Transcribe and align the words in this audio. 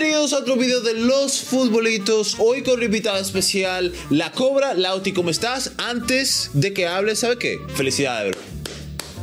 Bienvenidos 0.00 0.32
a 0.32 0.38
otro 0.38 0.56
video 0.56 0.80
de 0.80 0.94
los 0.94 1.42
futbolitos. 1.42 2.36
Hoy 2.38 2.62
con 2.62 2.78
un 2.78 2.84
invitado 2.84 3.18
especial, 3.18 3.92
La 4.08 4.32
Cobra. 4.32 4.72
Lauti, 4.72 5.12
¿cómo 5.12 5.28
estás? 5.28 5.72
Antes 5.76 6.48
de 6.54 6.72
que 6.72 6.86
hables, 6.86 7.18
¿sabe 7.18 7.36
qué? 7.36 7.58
Felicidades, 7.74 8.34
bro. 8.34 8.49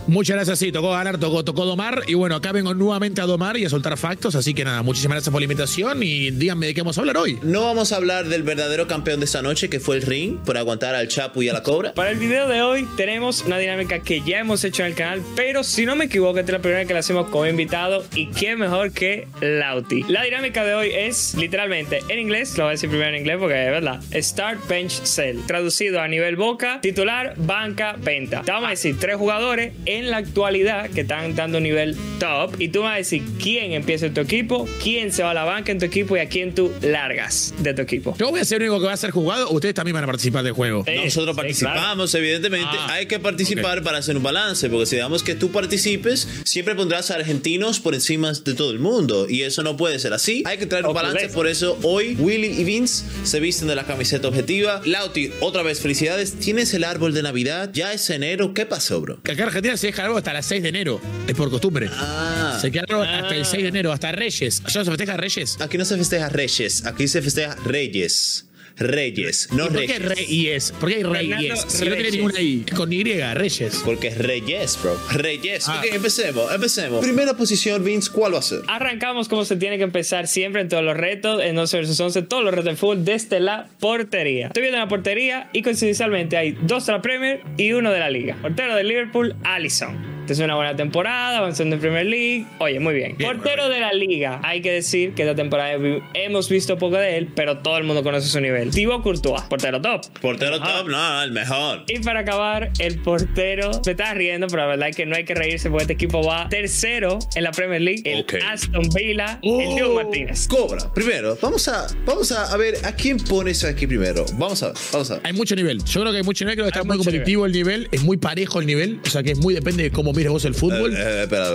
Muchas 0.07 0.37
gracias, 0.37 0.59
sí, 0.59 0.71
tocó 0.71 0.91
ganar, 0.91 1.17
tocó, 1.17 1.43
tocó 1.43 1.65
domar. 1.65 2.03
Y 2.07 2.13
bueno, 2.13 2.37
acá 2.37 2.53
vengo 2.53 2.73
nuevamente 2.73 3.19
a 3.19 3.25
domar 3.25 3.57
y 3.57 3.65
a 3.65 3.69
soltar 3.69 3.97
factos. 3.97 4.35
Así 4.35 4.53
que 4.53 4.63
nada, 4.63 4.81
muchísimas 4.81 5.15
gracias 5.15 5.31
por 5.31 5.41
la 5.41 5.45
invitación 5.45 6.01
y 6.01 6.31
díganme 6.31 6.67
de 6.67 6.73
qué 6.73 6.81
vamos 6.81 6.97
a 6.97 7.01
hablar 7.01 7.17
hoy. 7.17 7.37
No 7.43 7.63
vamos 7.63 7.91
a 7.91 7.97
hablar 7.97 8.27
del 8.27 8.43
verdadero 8.43 8.87
campeón 8.87 9.19
de 9.19 9.25
esta 9.25 9.41
noche, 9.41 9.69
que 9.69 9.81
fue 9.81 9.97
el 9.97 10.03
Ring, 10.03 10.37
por 10.37 10.57
aguantar 10.57 10.95
al 10.95 11.09
Chapu 11.09 11.41
y 11.41 11.49
a 11.49 11.53
la 11.53 11.61
Cobra. 11.61 11.93
Para 11.93 12.11
el 12.11 12.19
video 12.19 12.47
de 12.47 12.61
hoy 12.61 12.87
tenemos 12.95 13.43
una 13.43 13.57
dinámica 13.57 13.99
que 13.99 14.21
ya 14.21 14.39
hemos 14.39 14.63
hecho 14.63 14.83
en 14.83 14.89
el 14.89 14.95
canal, 14.95 15.21
pero 15.35 15.65
si 15.65 15.85
no 15.85 15.97
me 15.97 16.05
equivoco, 16.05 16.39
esta 16.39 16.51
es 16.51 16.57
la 16.57 16.61
primera 16.61 16.79
vez 16.79 16.87
que 16.87 16.93
la 16.93 17.01
hacemos 17.01 17.29
como 17.29 17.45
invitado 17.45 18.05
y 18.15 18.27
qué 18.27 18.55
mejor 18.55 18.93
que 18.93 19.27
Lauti. 19.41 20.03
La 20.07 20.23
dinámica 20.23 20.63
de 20.63 20.73
hoy 20.73 20.89
es 20.93 21.35
literalmente 21.35 21.99
en 22.07 22.19
inglés, 22.19 22.57
lo 22.57 22.63
voy 22.63 22.69
a 22.69 22.71
decir 22.71 22.89
primero 22.89 23.09
en 23.09 23.17
inglés 23.17 23.37
porque 23.39 23.65
es 23.65 23.71
verdad, 23.71 24.01
Start, 24.13 24.67
Bench, 24.69 25.03
Sell. 25.03 25.45
Traducido 25.45 25.99
a 25.99 26.07
nivel 26.07 26.37
boca, 26.37 26.79
titular, 26.81 27.33
banca, 27.35 27.97
venta. 27.99 28.43
Te 28.43 28.51
vamos 28.51 28.67
a 28.67 28.71
decir 28.71 28.97
tres 28.97 29.17
jugadores 29.17 29.73
en 29.85 29.96
la 30.05 30.17
actualidad 30.17 30.89
que 30.89 31.01
están 31.01 31.35
dando 31.35 31.57
un 31.57 31.63
nivel 31.63 31.95
top 32.19 32.55
y 32.59 32.69
tú 32.69 32.81
vas 32.81 32.93
a 32.93 32.97
decir 32.97 33.23
quién 33.41 33.73
empieza 33.73 34.07
en 34.07 34.13
tu 34.13 34.21
equipo, 34.21 34.67
quién 34.81 35.11
se 35.11 35.23
va 35.23 35.31
a 35.31 35.33
la 35.33 35.43
banca 35.43 35.71
en 35.71 35.79
tu 35.79 35.85
equipo 35.85 36.17
y 36.17 36.19
a 36.19 36.29
quién 36.29 36.53
tú 36.53 36.71
largas 36.81 37.53
de 37.59 37.73
tu 37.73 37.81
equipo. 37.81 38.15
Yo 38.17 38.29
voy 38.29 38.39
a 38.39 38.45
ser 38.45 38.61
el 38.61 38.69
único 38.69 38.81
que 38.81 38.87
va 38.87 38.93
a 38.93 38.97
ser 38.97 39.11
jugado. 39.11 39.49
Ustedes 39.51 39.75
también 39.75 39.93
van 39.95 40.03
a 40.03 40.07
participar 40.07 40.43
del 40.43 40.53
juego. 40.53 40.83
Sí, 40.85 40.95
Nosotros 41.03 41.35
sí, 41.35 41.41
participamos, 41.41 42.13
evidentemente. 42.15 42.77
Ah, 42.79 42.93
hay 42.93 43.05
que 43.05 43.19
participar 43.19 43.83
para 43.83 43.97
hacer 43.99 44.17
un 44.17 44.23
balance, 44.23 44.69
porque 44.69 44.85
si 44.85 44.95
dejamos 44.95 45.23
que 45.23 45.35
tú 45.35 45.51
participes, 45.51 46.27
siempre 46.43 46.75
pondrás 46.75 47.11
a 47.11 47.15
argentinos 47.15 47.79
por 47.79 47.93
encima 47.93 48.31
de 48.31 48.53
todo 48.53 48.71
el 48.71 48.79
mundo. 48.79 49.27
Y 49.29 49.43
eso 49.43 49.63
no 49.63 49.77
puede 49.77 49.99
ser 49.99 50.13
así. 50.13 50.43
Hay 50.45 50.57
que 50.57 50.65
traer 50.65 50.85
un 50.85 50.93
balance. 50.93 51.29
Por 51.29 51.47
eso 51.47 51.77
hoy 51.83 52.15
Willy 52.19 52.47
y 52.47 52.63
Vince 52.63 53.05
se 53.23 53.39
visten 53.39 53.67
de 53.67 53.75
la 53.75 53.85
camiseta 53.85 54.27
objetiva. 54.27 54.81
Lauti, 54.85 55.31
otra 55.39 55.63
vez, 55.63 55.79
felicidades. 55.79 56.33
¿Tienes 56.33 56.73
el 56.73 56.83
árbol 56.83 57.13
de 57.13 57.23
Navidad? 57.23 57.69
Ya 57.73 57.93
es 57.93 58.09
enero. 58.09 58.53
¿Qué 58.53 58.65
pasó, 58.65 59.01
bro? 59.01 59.21
Que 59.23 59.31
Acá 59.33 59.43
en 59.43 59.47
Argentina 59.47 59.77
se 59.77 59.86
deja 59.87 60.03
algo 60.03 60.17
hasta 60.17 60.33
las 60.33 60.45
6 60.45 60.63
de 60.63 60.69
enero. 60.69 61.01
Es 61.27 61.35
por 61.35 61.49
costumbre. 61.49 61.89
Ah. 61.91 62.57
Se 62.61 62.71
queda 62.71 62.85
algo 62.87 63.01
hasta 63.01 63.35
el 63.35 63.45
6 63.45 63.63
de 63.63 63.69
enero, 63.69 63.91
hasta 63.91 64.11
Reyes. 64.11 64.61
¿Ya 64.67 64.79
no 64.79 64.85
se 64.85 64.91
festeja 64.91 65.17
Reyes? 65.17 65.57
Aquí 65.59 65.77
no 65.77 65.85
se 65.85 65.97
festeja 65.97 66.29
Reyes, 66.29 66.85
aquí 66.85 67.07
se 67.07 67.21
festeja 67.21 67.55
Reyes. 67.63 68.46
Reyes, 68.77 69.49
no 69.51 69.65
¿Y 69.65 69.69
¿Por 69.69 69.85
qué 69.85 69.99
Reyes. 69.99 70.17
Reyes? 70.17 70.73
¿Por 70.79 70.89
qué 70.89 70.95
hay 70.95 71.03
Reyes? 71.03 71.65
Fernando 71.65 71.69
Si 71.69 71.77
no 71.77 71.81
tiene 71.81 71.95
Reyes. 71.97 72.13
ninguna 72.13 72.41
I. 72.41 72.63
Es 72.67 72.73
Con 72.75 72.93
Y, 72.93 73.03
Reyes. 73.03 73.81
Porque 73.83 74.07
es 74.07 74.17
Reyes, 74.17 74.79
bro. 74.81 74.97
Reyes. 75.13 75.67
Ah. 75.67 75.81
Ok, 75.85 75.93
empecemos, 75.95 76.53
empecemos. 76.53 77.03
Primera 77.03 77.33
posición, 77.35 77.83
Vince, 77.83 78.11
¿cuál 78.11 78.33
va 78.35 78.39
a 78.39 78.41
ser? 78.41 78.61
Arrancamos 78.67 79.27
como 79.27 79.45
se 79.45 79.55
tiene 79.55 79.77
que 79.77 79.83
empezar 79.83 80.27
siempre 80.27 80.61
en 80.61 80.69
todos 80.69 80.83
los 80.83 80.95
retos, 80.95 81.41
en 81.43 81.57
11 81.57 81.81
vs 81.81 81.99
11, 81.99 82.21
todos 82.23 82.43
los 82.43 82.53
retos 82.53 82.65
de 82.71 82.75
fútbol 82.75 83.03
desde 83.05 83.39
la 83.39 83.67
portería. 83.79 84.47
Estoy 84.47 84.61
viendo 84.63 84.79
la 84.79 84.87
portería 84.87 85.49
y 85.53 85.61
coincidencialmente 85.61 86.37
hay 86.37 86.57
dos 86.61 86.85
de 86.85 86.93
la 86.93 87.01
Premier 87.01 87.41
y 87.57 87.71
uno 87.73 87.91
de 87.91 87.99
la 87.99 88.09
Liga. 88.09 88.37
Portero 88.41 88.75
de 88.75 88.83
Liverpool, 88.83 89.35
Allison. 89.43 90.16
Esta 90.27 90.33
es 90.33 90.39
una 90.41 90.55
buena 90.55 90.75
temporada, 90.75 91.37
avanzando 91.37 91.75
en 91.77 91.79
Premier 91.81 92.05
League. 92.05 92.45
Oye, 92.59 92.81
muy 92.81 92.93
bien. 92.95 93.15
Bien, 93.17 93.31
Portero 93.31 93.69
de 93.69 93.79
la 93.79 93.93
Liga. 93.93 94.41
Hay 94.43 94.61
que 94.61 94.69
decir 94.73 95.13
que 95.13 95.21
esta 95.23 95.35
temporada 95.35 95.77
hemos 96.15 96.49
visto 96.49 96.77
poco 96.77 96.97
de 96.97 97.17
él, 97.17 97.29
pero 97.33 97.59
todo 97.59 97.77
el 97.77 97.85
mundo 97.85 98.03
conoce 98.03 98.27
su 98.27 98.41
nivel. 98.41 98.71
Thibaut 98.71 99.03
Courtois, 99.03 99.43
portero 99.43 99.79
top. 99.81 100.01
Portero 100.19 100.55
Ajá. 100.57 100.79
top, 100.79 100.89
no, 100.89 101.23
el 101.23 101.31
mejor. 101.31 101.85
Y 101.87 101.99
para 101.99 102.19
acabar, 102.19 102.71
el 102.79 102.99
portero. 102.99 103.71
Me 103.85 103.91
estás 103.93 104.15
riendo, 104.15 104.47
pero 104.47 104.63
la 104.63 104.67
verdad 104.67 104.89
es 104.89 104.97
que 104.97 105.05
no 105.05 105.15
hay 105.15 105.23
que 105.23 105.33
reírse 105.33 105.69
porque 105.69 105.83
este 105.83 105.93
equipo 105.93 106.21
va 106.21 106.49
tercero 106.49 107.19
en 107.35 107.43
la 107.45 107.51
Premier 107.51 107.79
League. 107.81 108.01
El 108.03 108.23
Ok. 108.23 108.33
Aston 108.45 108.89
Villa, 108.93 109.39
el 109.41 109.49
Oh. 109.49 109.73
Diego 109.75 109.95
Martínez. 109.95 110.45
Cobra, 110.49 110.91
primero, 110.93 111.37
vamos 111.41 111.69
a, 111.69 111.87
vamos 112.05 112.33
a, 112.33 112.51
a 112.53 112.57
ver 112.57 112.75
a 112.83 112.91
quién 112.91 113.15
pones 113.15 113.63
aquí 113.63 113.87
primero. 113.87 114.25
Vamos 114.33 114.61
a 114.61 114.67
ver, 114.67 114.75
vamos 114.91 115.09
a 115.09 115.13
ver. 115.13 115.23
Hay 115.25 115.31
mucho 115.31 115.55
nivel. 115.55 115.81
Yo 115.85 116.01
creo 116.01 116.11
que 116.11 116.17
hay 116.17 116.23
mucho 116.25 116.43
nivel. 116.43 116.55
Creo 116.55 116.65
que 116.65 116.69
está 116.71 116.81
Hay 116.81 116.85
muy 116.85 116.97
competitivo 116.97 117.45
el 117.45 117.53
nivel. 117.53 117.87
Es 117.93 118.03
muy 118.03 118.17
parejo 118.17 118.59
el 118.59 118.65
nivel. 118.65 118.99
O 119.05 119.09
sea 119.09 119.23
que 119.23 119.31
es 119.31 119.39
muy 119.39 119.53
depende 119.53 119.83
de 119.83 119.91
cómo 119.91 120.11
mires 120.17 120.31
vos 120.31 120.45
el 120.45 120.53
fútbol. 120.55 120.93
Eh, 120.95 121.23
espera, 121.23 121.49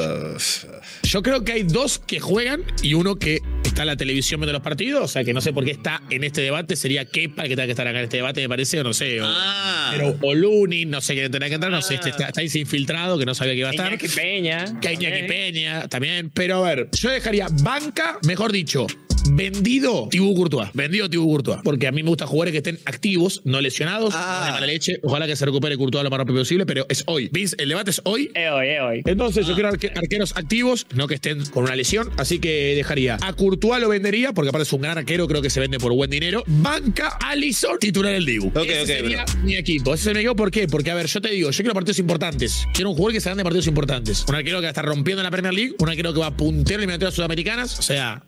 Yo 1.02 1.22
creo 1.22 1.44
que 1.44 1.52
hay 1.52 1.62
dos 1.64 1.98
que 1.98 2.20
juegan 2.20 2.62
y 2.82 2.94
uno 2.94 3.16
que 3.16 3.40
está 3.64 3.82
en 3.82 3.88
la 3.88 3.96
televisión 3.96 4.40
viendo 4.40 4.52
los 4.52 4.62
partidos. 4.62 5.04
O 5.04 5.08
sea 5.08 5.24
que 5.24 5.34
no 5.34 5.40
sé 5.40 5.52
por 5.52 5.64
qué 5.64 5.72
está 5.72 6.02
en 6.10 6.24
este 6.24 6.40
debate. 6.40 6.76
Sería 6.76 7.04
Kepa 7.04 7.42
el 7.42 7.48
que 7.48 7.56
tenga 7.56 7.66
que 7.66 7.72
estar 7.72 7.86
acá 7.86 7.98
en 7.98 8.04
este 8.04 8.18
debate, 8.18 8.40
me 8.40 8.48
parece, 8.48 8.80
o 8.80 8.84
no 8.84 8.92
sé. 8.94 9.20
O, 9.20 9.26
Ah. 9.26 9.90
pero, 9.92 10.16
o 10.22 10.34
Lunin, 10.34 10.90
no 10.90 11.00
sé 11.00 11.14
quién 11.14 11.30
tendrá 11.30 11.48
que 11.48 11.54
entrar. 11.56 11.70
No 11.72 11.82
sé, 11.82 11.94
este 11.96 12.10
está, 12.10 12.26
está 12.28 12.40
ahí 12.40 12.48
infiltrado 12.54 13.18
que 13.18 13.26
no 13.26 13.34
sabía 13.34 13.52
que 13.54 13.58
iba 13.60 13.68
a 13.68 13.72
estar. 13.72 13.88
Iñaki 13.88 14.08
Peña. 14.08 14.80
Que 14.80 14.88
hay 14.88 14.94
Iñaki. 14.94 15.22
Peña 15.28 15.88
también. 15.88 16.30
Pero 16.30 16.64
a 16.64 16.68
ver, 16.74 16.88
yo 16.92 17.10
dejaría 17.10 17.48
banca, 17.62 18.18
mejor 18.26 18.52
dicho, 18.52 18.86
vendido 19.30 20.08
Tibú 20.10 20.34
Courtois. 20.34 20.70
Vendido 20.74 21.08
Tibú 21.08 21.26
Courtois. 21.28 21.60
Porque 21.62 21.86
a 21.86 21.92
mí 21.92 22.02
me 22.02 22.08
gusta 22.08 22.26
jugadores 22.26 22.52
que 22.52 22.58
estén 22.58 22.78
activos, 22.84 23.40
no 23.44 23.60
lesionados, 23.60 24.14
Ah. 24.16 24.38
no 24.40 24.46
de 24.46 24.52
mala 24.52 24.66
leche. 24.66 24.98
Ojalá 25.02 25.26
que 25.26 25.36
se 25.36 25.44
recupere 25.46 25.76
Courtois 25.76 26.04
lo 26.04 26.10
más 26.10 26.18
rápido 26.18 26.38
posible, 26.38 26.66
pero 26.66 26.86
es 26.88 27.04
hoy. 27.06 27.28
Vince, 27.32 27.56
el 27.58 27.68
debate 27.68 27.90
es 27.90 28.00
hoy. 28.04 28.30
Es 28.34 28.50
hoy, 28.50 28.68
es 28.68 28.80
hoy. 28.80 29.02
Entonces 29.04 29.44
Ah. 29.44 29.48
yo 29.48 29.54
quiero 29.54 29.70
arque- 29.70 29.92
arqueros 29.94 30.32
activos, 30.36 30.86
no 30.94 31.06
que 31.08 31.14
estén 31.14 31.44
con 31.46 31.64
una 31.64 31.76
lesión, 31.76 32.10
así 32.18 32.38
que 32.38 32.74
dejaría 32.74 33.18
a 33.20 33.32
Courtois 33.32 33.80
lo 33.80 33.88
vendería, 33.88 34.32
porque 34.32 34.48
aparte 34.50 34.64
es 34.64 34.72
un 34.72 34.82
gran 34.82 34.98
arquero, 34.98 35.26
creo 35.28 35.42
que 35.42 35.50
se 35.50 35.60
vende 35.60 35.78
por 35.78 35.92
buen 35.92 36.10
dinero. 36.10 36.42
Banca 36.46 37.18
Alisson, 37.20 37.78
titular 37.78 38.14
el 38.14 38.24
Dibu. 38.26 38.48
Ok, 38.48 38.56
Ese 38.66 38.80
ok, 38.82 38.86
sería 38.86 39.24
bro. 39.24 39.34
mi 39.44 39.56
equipo. 39.56 39.94
Ese 39.94 40.10
es 40.10 40.14
mi 40.14 40.20
equipo, 40.20 40.36
¿por 40.36 40.50
qué? 40.50 40.66
Porque, 40.68 40.90
a 40.90 40.94
ver, 40.94 41.06
yo 41.06 41.20
te 41.20 41.30
digo, 41.30 41.50
yo 41.50 41.56
quiero 41.56 41.74
partidos 41.74 41.98
importantes. 41.98 42.66
Quiero 42.74 42.90
un 42.90 42.96
jugador 42.96 43.14
que 43.14 43.20
se 43.20 43.28
gane 43.30 43.42
partidos 43.42 43.66
importantes. 43.66 44.24
Un 44.28 44.34
arquero 44.34 44.58
que 44.58 44.62
va 44.62 44.68
a 44.68 44.70
estar 44.70 44.84
rompiendo 44.84 45.20
en 45.20 45.24
la 45.24 45.30
Premier 45.30 45.54
League, 45.54 45.74
un 45.78 45.88
arquero 45.88 46.12
que 46.12 46.20
va 46.20 46.26
a 46.26 46.36
puntear 46.36 46.80
en 46.80 46.84
eliminatorias 46.84 47.14
sudamericanas, 47.14 47.78
o 47.78 47.82
sea, 47.82 48.22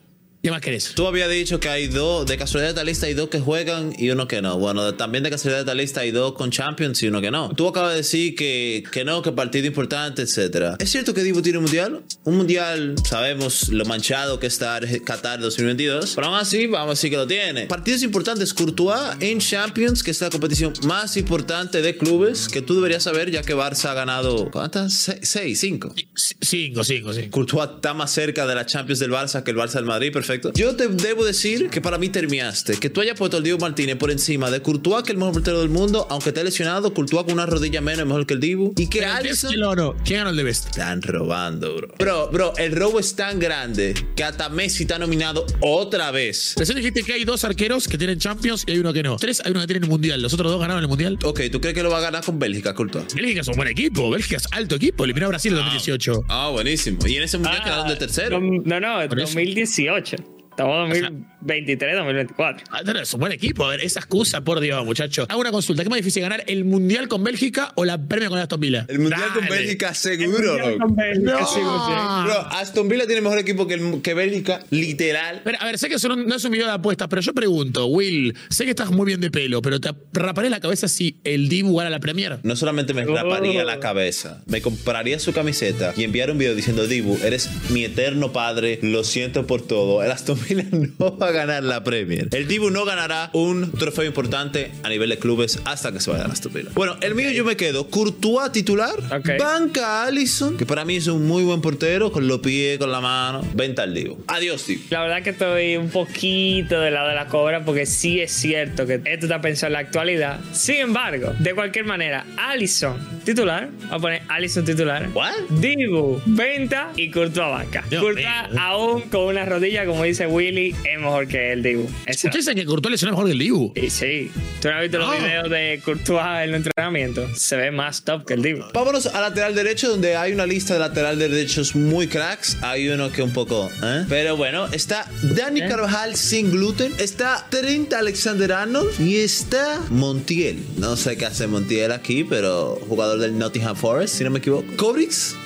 ¿qué 0.44 0.50
más 0.50 0.60
querés? 0.60 0.93
Tú 0.94 1.06
habías 1.06 1.28
dicho 1.31 1.59
que 1.59 1.69
hay 1.69 1.88
dos, 1.88 2.27
de 2.27 2.37
casualidad 2.37 2.69
de 2.69 2.72
esta 2.75 2.84
lista 2.84 3.06
hay 3.06 3.15
dos 3.15 3.31
que 3.31 3.41
juegan 3.41 3.94
y 3.99 4.10
uno 4.10 4.28
que 4.28 4.43
no. 4.43 4.59
Bueno, 4.59 4.94
también 4.94 5.25
de 5.25 5.31
casualidad 5.31 5.59
de 5.59 5.62
esta 5.62 5.75
lista 5.75 6.00
hay 6.03 6.10
dos 6.10 6.34
con 6.34 6.50
Champions 6.50 7.03
y 7.03 7.09
uno 7.09 7.21
que 7.22 7.31
no. 7.31 7.49
Tú 7.56 7.66
acabas 7.66 7.93
de 7.93 7.97
decir 7.97 8.34
que, 8.37 8.84
que 8.93 9.05
no, 9.05 9.22
que 9.22 9.32
partido 9.32 9.66
importante, 9.66 10.21
etcétera. 10.22 10.77
¿Es 10.78 10.91
cierto 10.91 11.15
que 11.15 11.22
Dibu 11.22 11.41
tiene 11.41 11.59
un 11.59 11.65
mundial? 11.65 12.03
Un 12.25 12.37
mundial, 12.37 12.94
sabemos 13.09 13.71
lo 13.71 13.84
manchado 13.87 14.38
que 14.38 14.47
está 14.47 14.81
Qatar 15.05 15.41
2022, 15.41 16.12
pero 16.15 16.27
aún 16.27 16.37
así 16.37 16.66
vamos 16.66 16.88
a 16.88 16.91
decir 16.91 17.11
que 17.11 17.16
lo 17.16 17.26
tiene. 17.26 17.65
Partidos 17.66 18.03
importantes, 18.03 18.53
Courtois 18.53 19.16
en 19.21 19.38
Champions, 19.41 20.03
que 20.03 20.11
es 20.11 20.21
la 20.21 20.28
competición 20.28 20.75
más 20.84 21.16
importante 21.16 21.81
de 21.81 21.97
clubes, 21.97 22.49
que 22.49 22.61
tú 22.61 22.75
deberías 22.75 23.03
saber 23.03 23.31
ya 23.31 23.41
que 23.43 23.55
Barça 23.56 23.87
ha 23.91 23.94
ganado, 23.94 24.50
¿cuántas? 24.50 24.93
Se- 24.93 25.25
Seis, 25.25 25.59
cinco. 25.61 25.94
C- 26.15 26.37
Cinco, 26.43 26.84
cinco, 26.84 27.15
cinco. 27.15 27.31
Courtois 27.31 27.71
está 27.76 27.94
más 27.94 28.11
cerca 28.11 28.47
de 28.47 28.55
la 28.55 28.66
Champions 28.66 28.99
del 28.99 29.11
Barça 29.11 29.43
que 29.43 29.50
el 29.50 29.56
Barça 29.56 29.75
del 29.75 29.87
Madrid, 29.87 30.12
perfecto. 30.12 30.33
Yo 30.54 30.76
te 30.76 30.88
debo 30.88 31.24
decir 31.24 31.68
que 31.70 31.80
para 31.80 31.98
mí 31.98 32.08
terminaste, 32.08 32.76
que 32.76 32.90
tú 32.90 33.00
hayas 33.00 33.18
puesto 33.18 33.36
al 33.36 33.42
Dibu 33.42 33.58
Martínez 33.58 33.96
por 33.96 34.10
encima 34.10 34.50
de 34.50 34.60
Courtois, 34.62 35.02
que 35.02 35.10
es 35.10 35.14
el 35.14 35.18
mejor 35.18 35.34
portero 35.34 35.60
del 35.60 35.70
mundo, 35.70 36.06
aunque 36.10 36.30
esté 36.30 36.44
lesionado, 36.44 36.92
Courtois 36.94 37.24
con 37.24 37.34
una 37.34 37.46
rodilla 37.46 37.80
menos 37.80 38.00
es 38.00 38.06
mejor 38.06 38.26
que 38.26 38.34
el 38.34 38.40
Dibu, 38.40 38.72
y 38.76 38.88
que 38.88 39.00
Pero 39.00 39.18
el 39.18 39.36
¿quién 39.36 39.60
ganó? 39.60 39.94
¿Quién 40.04 40.18
ganó 40.18 40.30
el 40.30 40.36
de 40.36 40.42
Best? 40.42 40.66
Están 40.70 41.02
robando, 41.02 41.74
bro. 41.76 41.88
Bro, 41.98 42.30
bro, 42.30 42.56
el 42.56 42.72
robo 42.74 43.00
es 43.00 43.14
tan 43.14 43.38
grande 43.38 43.94
que 44.16 44.24
hasta 44.24 44.48
Messi 44.48 44.82
está 44.84 44.98
nominado 44.98 45.46
otra 45.60 46.10
vez. 46.10 46.54
Recién 46.56 46.76
dijiste 46.76 47.02
que 47.02 47.12
hay 47.12 47.24
dos 47.24 47.44
arqueros 47.44 47.88
que 47.88 47.98
tienen 47.98 48.18
Champions 48.18 48.64
y 48.66 48.72
hay 48.72 48.78
uno 48.78 48.92
que 48.92 49.02
no. 49.02 49.16
Tres, 49.16 49.40
hay 49.44 49.50
uno 49.52 49.60
que 49.60 49.66
tiene 49.66 49.84
el 49.84 49.90
Mundial. 49.90 50.20
¿Los 50.22 50.32
otros 50.34 50.50
dos 50.50 50.60
ganaron 50.60 50.82
el 50.82 50.88
Mundial? 50.88 51.18
Ok, 51.24 51.42
¿tú 51.50 51.60
crees 51.60 51.74
que 51.74 51.82
lo 51.82 51.90
va 51.90 51.98
a 51.98 52.02
ganar 52.02 52.24
con 52.24 52.38
Bélgica, 52.38 52.74
Courtois? 52.74 53.14
Bélgica 53.14 53.40
es 53.42 53.48
un 53.48 53.56
buen 53.56 53.68
equipo. 53.68 54.10
Bélgica 54.10 54.36
es 54.36 54.46
alto 54.52 54.76
equipo. 54.76 55.04
Eliminó 55.04 55.26
a 55.26 55.28
Brasil 55.30 55.52
en 55.52 55.58
2018. 55.58 56.24
Ah, 56.28 56.50
buenísimo. 56.50 56.98
Y 57.06 57.16
en 57.16 57.22
ese 57.22 57.38
mundial 57.38 57.62
quedaron 57.62 57.88
de 57.88 57.96
tercero. 57.96 58.40
No, 58.40 58.80
no, 58.80 59.08
Por 59.08 59.20
eso. 59.20 59.34
2018. 59.34 60.16
Estamos 60.56 60.97
en 60.97 61.26
2023, 61.41 61.97
2024. 61.97 62.65
Ah, 62.70 62.82
no, 62.84 63.00
es 63.00 63.12
un 63.12 63.19
buen 63.19 63.32
equipo. 63.32 63.65
A 63.65 63.70
ver, 63.70 63.81
esa 63.81 63.98
excusa, 63.98 64.42
por 64.42 64.60
Dios, 64.60 64.84
muchacho. 64.87 65.26
Hago 65.28 65.41
una 65.41 65.50
consulta. 65.50 65.82
¿Qué 65.82 65.88
es 65.88 65.91
más 65.91 65.97
difícil 65.97 66.22
ganar 66.22 66.44
el 66.47 66.65
Mundial 66.65 67.09
con 67.09 67.25
Bélgica 67.25 67.72
o 67.75 67.84
la 67.84 67.98
Premia 67.98 68.28
con 68.28 68.38
Aston 68.38 68.60
Villa? 68.60 68.87
El 68.88 69.00
mundial 69.00 69.20
con. 69.34 69.48
Bélgica 69.48 69.93
seguro, 69.94 70.54
bro. 70.54 70.78
Con 70.78 70.94
Bélgica, 70.94 71.41
No. 71.41 72.25
Bro, 72.25 72.38
Aston 72.53 72.88
Villa 72.88 73.04
tiene 73.06 73.20
mejor 73.20 73.38
equipo 73.38 73.66
que, 73.66 73.75
el- 73.75 74.00
que 74.00 74.14
Bélgica, 74.14 74.60
literal. 74.70 75.41
Pero, 75.44 75.59
a 75.60 75.64
ver, 75.66 75.76
sé 75.78 75.88
que 75.88 75.97
eso 75.97 76.09
no, 76.09 76.14
no 76.16 76.37
es 76.37 76.44
un 76.44 76.53
video 76.53 76.67
de 76.67 76.73
apuestas, 76.73 77.08
pero 77.08 77.20
yo 77.20 77.34
pregunto, 77.34 77.87
Will, 77.87 78.34
sé 78.49 78.64
que 78.64 78.70
estás 78.70 78.90
muy 78.93 79.06
bien 79.06 79.20
de 79.20 79.32
pelo, 79.32 79.61
pero 79.61 79.81
te 79.81 79.90
raparé 80.12 80.50
la 80.50 80.61
cabeza 80.61 80.87
si 80.87 81.19
el 81.25 81.49
Dibu 81.49 81.76
gana 81.76 81.90
la 81.90 81.99
Premier. 81.99 82.38
No 82.44 82.55
solamente 82.55 82.94
me 82.94 83.02
Oh. 83.05 83.14
raparía 83.14 83.64
la 83.64 83.81
cabeza, 83.81 84.40
me 84.46 84.62
compraría 84.62 85.19
su 85.19 85.32
camiseta 85.32 85.93
y 85.96 86.05
enviar 86.05 86.31
un 86.31 86.38
video 86.38 86.55
diciendo, 86.55 86.87
Dibu, 86.87 87.19
eres 87.25 87.50
mi 87.70 87.84
eterno 87.84 88.32
padre, 88.32 88.78
lo 88.82 89.02
siento 89.02 89.49
por 89.49 89.61
todo. 89.67 90.02
El 90.05 90.11
Aston 90.12 90.38
Villa 90.49 90.64
no 90.99 91.17
va 91.19 91.29
a 91.29 91.32
ganar 91.32 91.62
la 91.62 91.82
Premier. 91.85 92.29
El 92.32 92.46
Dibu 92.49 92.70
no 92.70 92.85
ganará 92.85 93.31
un 93.32 93.73
trofeo 93.73 94.05
importante 94.05 94.70
a 94.82 94.88
nivel 94.88 95.08
de 95.11 95.19
clubes 95.19 95.61
hasta 95.64 95.93
que 95.93 96.00
se 96.00 96.11
vaya 96.11 96.25
a 96.25 96.29
Aston 96.29 96.52
Villa. 96.52 96.70
Bueno, 96.75 96.96
el 97.00 97.14
mío 97.14 97.31
yo 97.31 97.44
me 97.44 97.56
quedo. 97.56 97.88
Courtois 97.91 98.52
titular, 98.52 98.94
Ok. 99.12 99.31
banca 99.38 100.05
Allison, 100.05 100.56
que 100.56 100.67
para 100.67 100.85
mí 100.85 100.96
es 100.96 101.06
un 101.06 101.26
muy 101.26 101.43
buen 101.44 101.61
portero, 101.61 102.12
con 102.12 102.26
los 102.29 102.41
pies, 102.41 102.79
con 102.79 102.91
la 102.93 103.00
mano. 103.00 103.43
Venta 103.55 103.82
al 103.82 103.94
Dibu. 103.94 104.23
Adiós, 104.29 104.67
Dibu. 104.67 104.82
La 104.91 105.02
verdad 105.02 105.23
que 105.23 105.31
estoy 105.31 105.76
un 105.76 105.91
poquito 105.91 106.81
del 106.81 106.94
lado 106.94 107.08
de 107.08 107.14
la 107.14 107.26
cobra 107.26 107.64
porque 107.64 107.87
sí 107.87 108.20
es 108.20 108.32
cierto 108.32 108.87
que 108.87 108.94
esto 109.05 109.26
está 109.26 109.40
pensado 109.40 109.69
en 109.69 109.73
la 109.75 109.79
actualidad. 109.81 110.40
Sin 110.52 110.76
embargo, 110.76 111.32
de 111.38 111.55
cualquier 111.55 111.85
manera, 111.85 112.25
Allison 112.37 112.97
titular, 113.25 113.69
vamos 113.82 113.93
a 113.93 113.99
poner 113.99 114.23
Allison 114.29 114.64
titular. 114.64 115.08
¿What? 115.14 115.32
Dibu, 115.50 116.20
venta 116.26 116.90
y 116.97 117.11
Courtois 117.11 117.49
banca. 117.50 117.85
Courtois 117.88 118.26
aún 118.58 119.02
con 119.02 119.23
una 119.25 119.44
rodilla, 119.44 119.85
como 119.87 120.05
dice 120.05 120.26
Willy 120.34 120.75
es 120.84 120.98
mejor 120.98 121.28
que 121.28 121.52
el 121.52 121.62
Dibu. 121.62 121.88
Eso. 122.06 122.26
Ustedes 122.28 122.44
dicen 122.46 122.56
que 122.56 122.64
Courtois 122.66 122.90
le 122.90 122.98
suena 122.98 123.12
mejor 123.12 123.26
que 123.26 123.32
el 123.32 123.38
Dibu. 123.38 123.72
Y 123.76 123.88
sí, 123.90 124.31
tú 124.60 124.69
no 124.69 124.75
has 124.75 124.82
visto 124.82 124.98
los 124.98 125.08
No. 125.08 125.14
videos 125.25 125.50
de 125.50 125.81
Courtois 125.84 126.25
en 126.26 126.48
el 126.48 126.54
entrenamiento. 126.56 127.28
Se 127.36 127.56
ve 127.56 127.70
más 127.70 128.02
top 128.04 128.25
que 128.26 128.34
el 128.34 128.42
Dibu. 128.42 128.64
Vámonos 128.75 129.06
al 129.06 129.22
lateral 129.22 129.54
derecho, 129.54 129.88
donde 129.90 130.16
hay 130.16 130.32
una 130.32 130.46
lista 130.46 130.75
de 130.75 130.81
lateral 130.81 131.19
derechos 131.19 131.76
muy 131.76 132.08
cracks. 132.08 132.56
Hay 132.62 132.88
uno 132.88 133.10
que 133.12 133.22
un 133.22 133.32
poco. 133.32 133.70
¿eh? 133.82 134.04
Pero 134.08 134.36
bueno, 134.36 134.66
está 134.72 135.08
Dani 135.22 135.60
¿Eh? 135.60 135.69
Carvajal 135.69 136.16
sin 136.16 136.50
gluten. 136.50 136.92
Está 136.98 137.46
Trent 137.50 137.92
Alexander 137.92 138.52
Arnold. 138.52 139.00
Y 139.00 139.16
está 139.19 139.80
Montiel. 139.90 140.58
No 140.78 140.96
sé 140.96 141.16
qué 141.16 141.26
hace 141.26 141.46
Montiel 141.46 141.92
aquí, 141.92 142.25
pero 142.25 142.78
jugador 142.88 143.19
del 143.20 143.38
Nottingham 143.38 143.76
Forest, 143.76 144.16
si 144.16 144.25
no 144.25 144.30
me 144.30 144.38
equivoco. 144.40 144.64
Cobrix. 144.76 145.37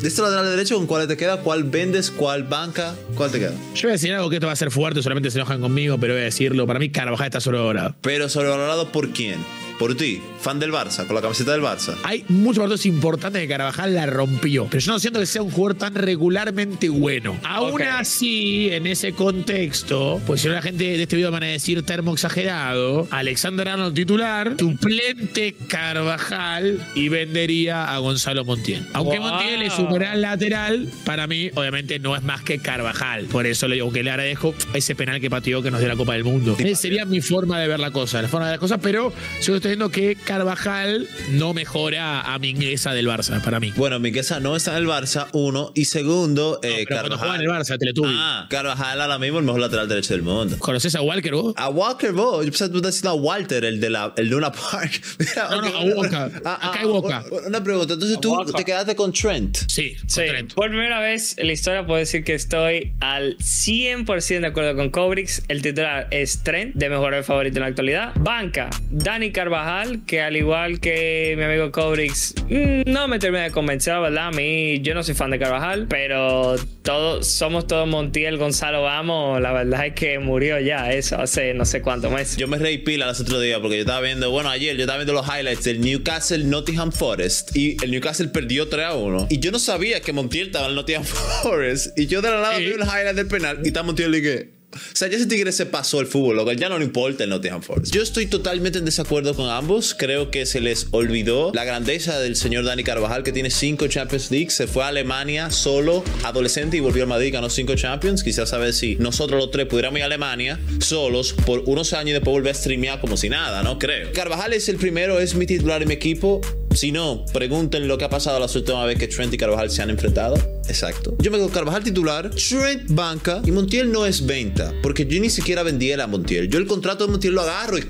De 0.00 0.08
este 0.08 0.22
lateral 0.22 0.46
derecho, 0.50 0.76
¿con 0.76 0.86
cuál 0.86 1.06
te 1.06 1.14
queda? 1.14 1.36
¿Cuál 1.42 1.64
vendes? 1.64 2.10
¿Cuál 2.10 2.44
banca? 2.44 2.94
¿Cuál 3.16 3.30
te 3.30 3.38
queda? 3.38 3.52
Yo 3.74 3.82
voy 3.82 3.90
a 3.90 3.92
decir 3.92 4.14
algo 4.14 4.30
que 4.30 4.36
esto 4.36 4.46
va 4.46 4.54
a 4.54 4.56
ser 4.56 4.70
fuerte, 4.70 5.02
solamente 5.02 5.30
se 5.30 5.36
enojan 5.36 5.60
conmigo, 5.60 5.98
pero 6.00 6.14
voy 6.14 6.22
a 6.22 6.24
decirlo. 6.24 6.66
Para 6.66 6.78
mí, 6.78 6.88
Carvajal 6.88 7.26
está 7.26 7.40
sobrevalorado. 7.40 7.94
Pero 8.00 8.30
sobrevalorado 8.30 8.90
por 8.92 9.10
quién? 9.10 9.44
Por 9.80 9.94
ti, 9.94 10.20
fan 10.38 10.58
del 10.58 10.72
Barça, 10.72 11.06
con 11.06 11.16
la 11.16 11.22
camiseta 11.22 11.52
del 11.52 11.62
Barça. 11.62 11.96
Hay 12.04 12.22
muchos 12.28 12.58
partidos 12.58 12.84
importantes 12.84 13.40
que 13.40 13.48
Carvajal 13.48 13.94
la 13.94 14.04
rompió, 14.04 14.66
pero 14.66 14.78
yo 14.78 14.92
no 14.92 14.98
siento 14.98 15.20
que 15.20 15.24
sea 15.24 15.40
un 15.40 15.50
jugador 15.50 15.78
tan 15.78 15.94
regularmente 15.94 16.90
bueno. 16.90 17.40
Aún 17.44 17.80
así, 17.80 18.68
en 18.70 18.86
ese 18.86 19.12
contexto, 19.14 20.20
pues 20.26 20.42
si 20.42 20.48
no 20.48 20.52
la 20.52 20.60
gente 20.60 20.84
de 20.84 21.02
este 21.02 21.16
video 21.16 21.30
van 21.30 21.44
a 21.44 21.46
decir 21.46 21.82
termo 21.82 22.12
exagerado, 22.12 23.08
Alexander 23.10 23.70
Arnold 23.70 23.94
titular, 23.94 24.54
suplente 24.58 25.54
Carvajal 25.66 26.86
y 26.94 27.08
vendería 27.08 27.94
a 27.94 27.96
Gonzalo 28.00 28.44
Montiel. 28.44 28.86
Aunque 28.92 29.18
Wow. 29.18 29.30
Montiel 29.30 29.62
es 29.62 29.78
un 29.78 29.90
gran 29.94 30.20
lateral, 30.20 30.90
para 31.06 31.26
mí 31.26 31.48
obviamente 31.54 31.98
no 31.98 32.14
es 32.14 32.22
más 32.22 32.42
que 32.42 32.58
Carvajal. 32.58 33.24
Por 33.24 33.46
eso 33.46 33.66
le 33.66 33.76
digo 33.76 33.90
que 33.90 34.02
le 34.02 34.10
agradezco 34.10 34.54
ese 34.74 34.94
penal 34.94 35.22
que 35.22 35.30
pateó 35.30 35.62
que 35.62 35.70
nos 35.70 35.80
dio 35.80 35.88
la 35.88 35.96
Copa 35.96 36.12
del 36.12 36.24
Mundo. 36.24 36.54
Esa 36.58 36.82
sería 36.82 37.06
mi 37.06 37.22
forma 37.22 37.58
de 37.58 37.66
ver 37.66 37.80
la 37.80 37.92
cosa, 37.92 38.20
la 38.20 38.28
forma 38.28 38.44
de 38.44 38.50
ver 38.50 38.58
las 38.58 38.60
cosas, 38.60 38.80
pero 38.82 39.10
yo 39.40 39.56
estoy 39.56 39.69
viendo 39.70 39.90
que 39.90 40.16
Carvajal 40.16 41.06
no 41.30 41.54
mejora 41.54 42.20
a 42.22 42.38
Mingueza 42.38 42.92
del 42.92 43.06
Barça, 43.06 43.40
para 43.42 43.60
mí. 43.60 43.72
Bueno, 43.76 43.98
Mingueza 44.00 44.40
no 44.40 44.56
está 44.56 44.72
en 44.72 44.78
el 44.82 44.86
Barça, 44.88 45.28
uno. 45.32 45.70
Y 45.74 45.84
segundo, 45.84 46.58
eh, 46.62 46.84
Pero 46.88 47.00
cuando 47.00 47.18
juega 47.18 47.34
Carvajal. 47.34 47.34
en 47.36 47.50
el 47.50 47.56
Barça, 47.56 47.78
Teletubby. 47.78 48.12
Ah, 48.14 48.46
Carvajal 48.50 49.00
ahora 49.00 49.18
mismo 49.18 49.38
el 49.38 49.44
mejor 49.44 49.60
lateral 49.60 49.88
derecho 49.88 50.14
del 50.14 50.22
mundo. 50.22 50.56
¿Conoces 50.58 50.94
a 50.94 51.02
Walker 51.02 51.32
vos? 51.34 51.54
A 51.56 51.68
Walker 51.68 52.12
vos, 52.12 52.44
yo 52.44 52.50
pensaba 52.50 52.68
que 52.68 52.72
tú 52.72 52.78
estás 52.78 52.94
diciendo 52.94 53.10
a 53.10 53.14
Walter, 53.22 53.64
el 53.64 53.80
de 53.80 53.90
la, 53.90 54.12
el 54.16 54.28
Luna 54.28 54.50
Park. 54.72 55.00
Mira, 55.18 55.48
No, 55.50 55.62
no, 55.62 55.68
ok, 55.68 55.74
a 55.74 55.80
Walker. 55.96 56.42
Ah, 56.44 56.54
Acá 56.54 56.58
ah, 56.62 56.72
hay 56.80 56.86
Walker. 56.86 57.32
una- 57.46 57.62
pregunta, 57.64 57.94
entonces 57.94 58.18
tú 58.20 58.36
te 58.56 58.64
quedaste 58.64 58.96
con 58.96 59.12
Trent. 59.12 59.56
Sí, 59.68 59.94
con 60.00 60.08
Sí, 60.10 60.20
Trent. 60.28 60.54
por 60.54 60.68
primera 60.68 60.98
vez 61.00 61.36
en 61.38 61.46
la 61.46 61.52
historia 61.52 61.86
puedo 61.86 61.98
decir 61.98 62.24
que 62.24 62.34
estoy 62.34 62.92
al 63.00 63.36
100% 63.38 64.40
de 64.40 64.46
acuerdo 64.46 64.74
con 64.76 64.90
Cobrix. 64.90 65.42
El 65.48 65.62
titular 65.62 66.08
es 66.10 66.42
Trent, 66.42 66.74
de 66.74 66.88
mejor 66.88 67.22
favorito 67.22 67.58
en 67.58 67.60
la 67.62 67.66
actualidad. 67.68 68.12
Banca, 68.16 68.70
Dani 68.90 69.30
Carvajal, 69.32 69.59
que 70.06 70.20
al 70.20 70.36
igual 70.36 70.80
que 70.80 71.34
mi 71.36 71.44
amigo 71.44 71.70
Cobrix, 71.70 72.34
mm, 72.48 72.82
no 72.90 73.08
me 73.08 73.18
termina 73.18 73.44
de 73.44 73.50
convencer, 73.50 73.98
¿verdad? 74.00 74.28
A 74.28 74.30
mí, 74.30 74.80
yo 74.80 74.94
no 74.94 75.02
soy 75.02 75.14
fan 75.14 75.30
de 75.30 75.38
Carvajal, 75.38 75.86
pero 75.88 76.56
todos 76.82 77.26
somos 77.26 77.66
todos 77.66 77.86
Montiel, 77.86 78.38
Gonzalo 78.38 78.82
Vamos. 78.82 79.40
La 79.40 79.52
verdad 79.52 79.86
es 79.86 79.94
que 79.94 80.18
murió 80.18 80.58
ya 80.60 80.92
eso 80.92 81.20
hace 81.20 81.54
no 81.54 81.64
sé 81.64 81.82
cuántos 81.82 82.10
meses. 82.12 82.36
Yo 82.36 82.48
me 82.48 82.58
reí 82.58 82.78
pila 82.78 83.06
los 83.06 83.20
otros 83.20 83.42
días 83.42 83.58
porque 83.60 83.76
yo 83.76 83.82
estaba 83.82 84.00
viendo, 84.00 84.30
bueno, 84.30 84.48
ayer 84.50 84.76
yo 84.76 84.82
estaba 84.82 84.98
viendo 84.98 85.12
los 85.12 85.26
highlights 85.26 85.64
del 85.64 85.80
Newcastle 85.80 86.44
Nottingham 86.44 86.92
Forest 86.92 87.54
y 87.56 87.76
el 87.82 87.90
Newcastle 87.90 88.28
perdió 88.28 88.68
3 88.68 88.86
a 88.86 88.94
1. 88.94 89.26
Y 89.30 89.38
yo 89.40 89.50
no 89.52 89.58
sabía 89.58 90.00
que 90.00 90.12
Montiel 90.12 90.46
estaba 90.48 90.66
en 90.66 90.70
el 90.70 90.76
Nottingham 90.76 91.04
Forest. 91.42 91.98
Y 91.98 92.06
yo 92.06 92.22
de 92.22 92.30
la 92.30 92.40
nada 92.40 92.56
Sí. 92.56 92.64
vi 92.66 92.72
los 92.76 92.88
highlights 92.88 93.16
del 93.16 93.26
penal 93.28 93.58
y 93.64 93.68
está 93.68 93.82
Montiel 93.82 94.14
y 94.14 94.22
que. 94.22 94.59
O 94.72 94.78
sea, 94.92 95.08
ya 95.08 95.16
ese 95.16 95.26
tigre 95.26 95.50
se 95.50 95.66
pasó 95.66 96.00
el 96.00 96.06
fútbol, 96.06 96.36
lo 96.36 96.46
que 96.46 96.54
ya 96.56 96.68
no 96.68 96.78
le 96.78 96.84
importa 96.84 97.24
el 97.24 97.30
Nottingham 97.30 97.62
Forest. 97.62 97.92
Yo 97.92 98.02
estoy 98.02 98.26
totalmente 98.26 98.78
en 98.78 98.84
desacuerdo 98.84 99.34
con 99.34 99.48
ambos. 99.48 99.94
Creo 99.98 100.30
que 100.30 100.46
se 100.46 100.60
les 100.60 100.86
olvidó 100.92 101.50
la 101.54 101.64
grandeza 101.64 102.20
del 102.20 102.36
señor 102.36 102.64
Dani 102.64 102.84
Carvajal, 102.84 103.22
que 103.22 103.32
tiene 103.32 103.50
5 103.50 103.88
Champions 103.88 104.30
League. 104.30 104.50
Se 104.50 104.66
fue 104.66 104.84
a 104.84 104.88
Alemania 104.88 105.50
solo, 105.50 106.04
adolescente, 106.22 106.76
y 106.76 106.80
volvió 106.80 107.02
al 107.02 107.08
Madrid, 107.08 107.32
ganó 107.32 107.50
5 107.50 107.74
Champions. 107.74 108.22
Quizás 108.22 108.50
saber 108.50 108.72
si 108.72 108.96
nosotros 108.96 109.40
los 109.40 109.50
tres 109.50 109.66
pudiéramos 109.66 109.98
ir 109.98 110.04
a 110.04 110.06
Alemania 110.06 110.60
solos 110.80 111.34
por 111.44 111.64
unos 111.66 111.92
años 111.92 112.10
y 112.10 112.12
después 112.12 112.32
volver 112.32 112.52
a 112.52 112.58
streamear 112.58 113.00
como 113.00 113.16
si 113.16 113.28
nada, 113.28 113.62
no 113.62 113.78
creo. 113.78 114.12
Carvajal 114.12 114.52
es 114.52 114.68
el 114.68 114.76
primero, 114.76 115.18
es 115.18 115.34
mi 115.34 115.46
titular 115.46 115.82
en 115.82 115.88
mi 115.88 115.94
equipo. 115.94 116.40
Si 116.80 116.92
no, 116.92 117.26
pregunten 117.30 117.86
lo 117.88 117.98
que 117.98 118.06
ha 118.06 118.08
pasado 118.08 118.40
la 118.40 118.46
última 118.46 118.86
vez 118.86 118.98
que 118.98 119.06
Trent 119.06 119.34
y 119.34 119.36
Carvajal 119.36 119.70
se 119.70 119.82
han 119.82 119.90
enfrentado. 119.90 120.36
Exacto. 120.66 121.14
Yo 121.18 121.30
me 121.30 121.36
quedo 121.36 121.50
Carvajal 121.50 121.84
titular, 121.84 122.30
Trent 122.30 122.84
banca 122.88 123.42
y 123.44 123.50
Montiel 123.50 123.92
no 123.92 124.06
es 124.06 124.24
venta, 124.24 124.72
porque 124.82 125.04
yo 125.04 125.20
ni 125.20 125.28
siquiera 125.28 125.62
vendía 125.62 126.02
a 126.02 126.06
Montiel. 126.06 126.48
Yo 126.48 126.58
el 126.58 126.66
contrato 126.66 127.04
de 127.04 127.10
Montiel 127.10 127.34
lo 127.34 127.42
agarro 127.42 127.76
y 127.76 127.82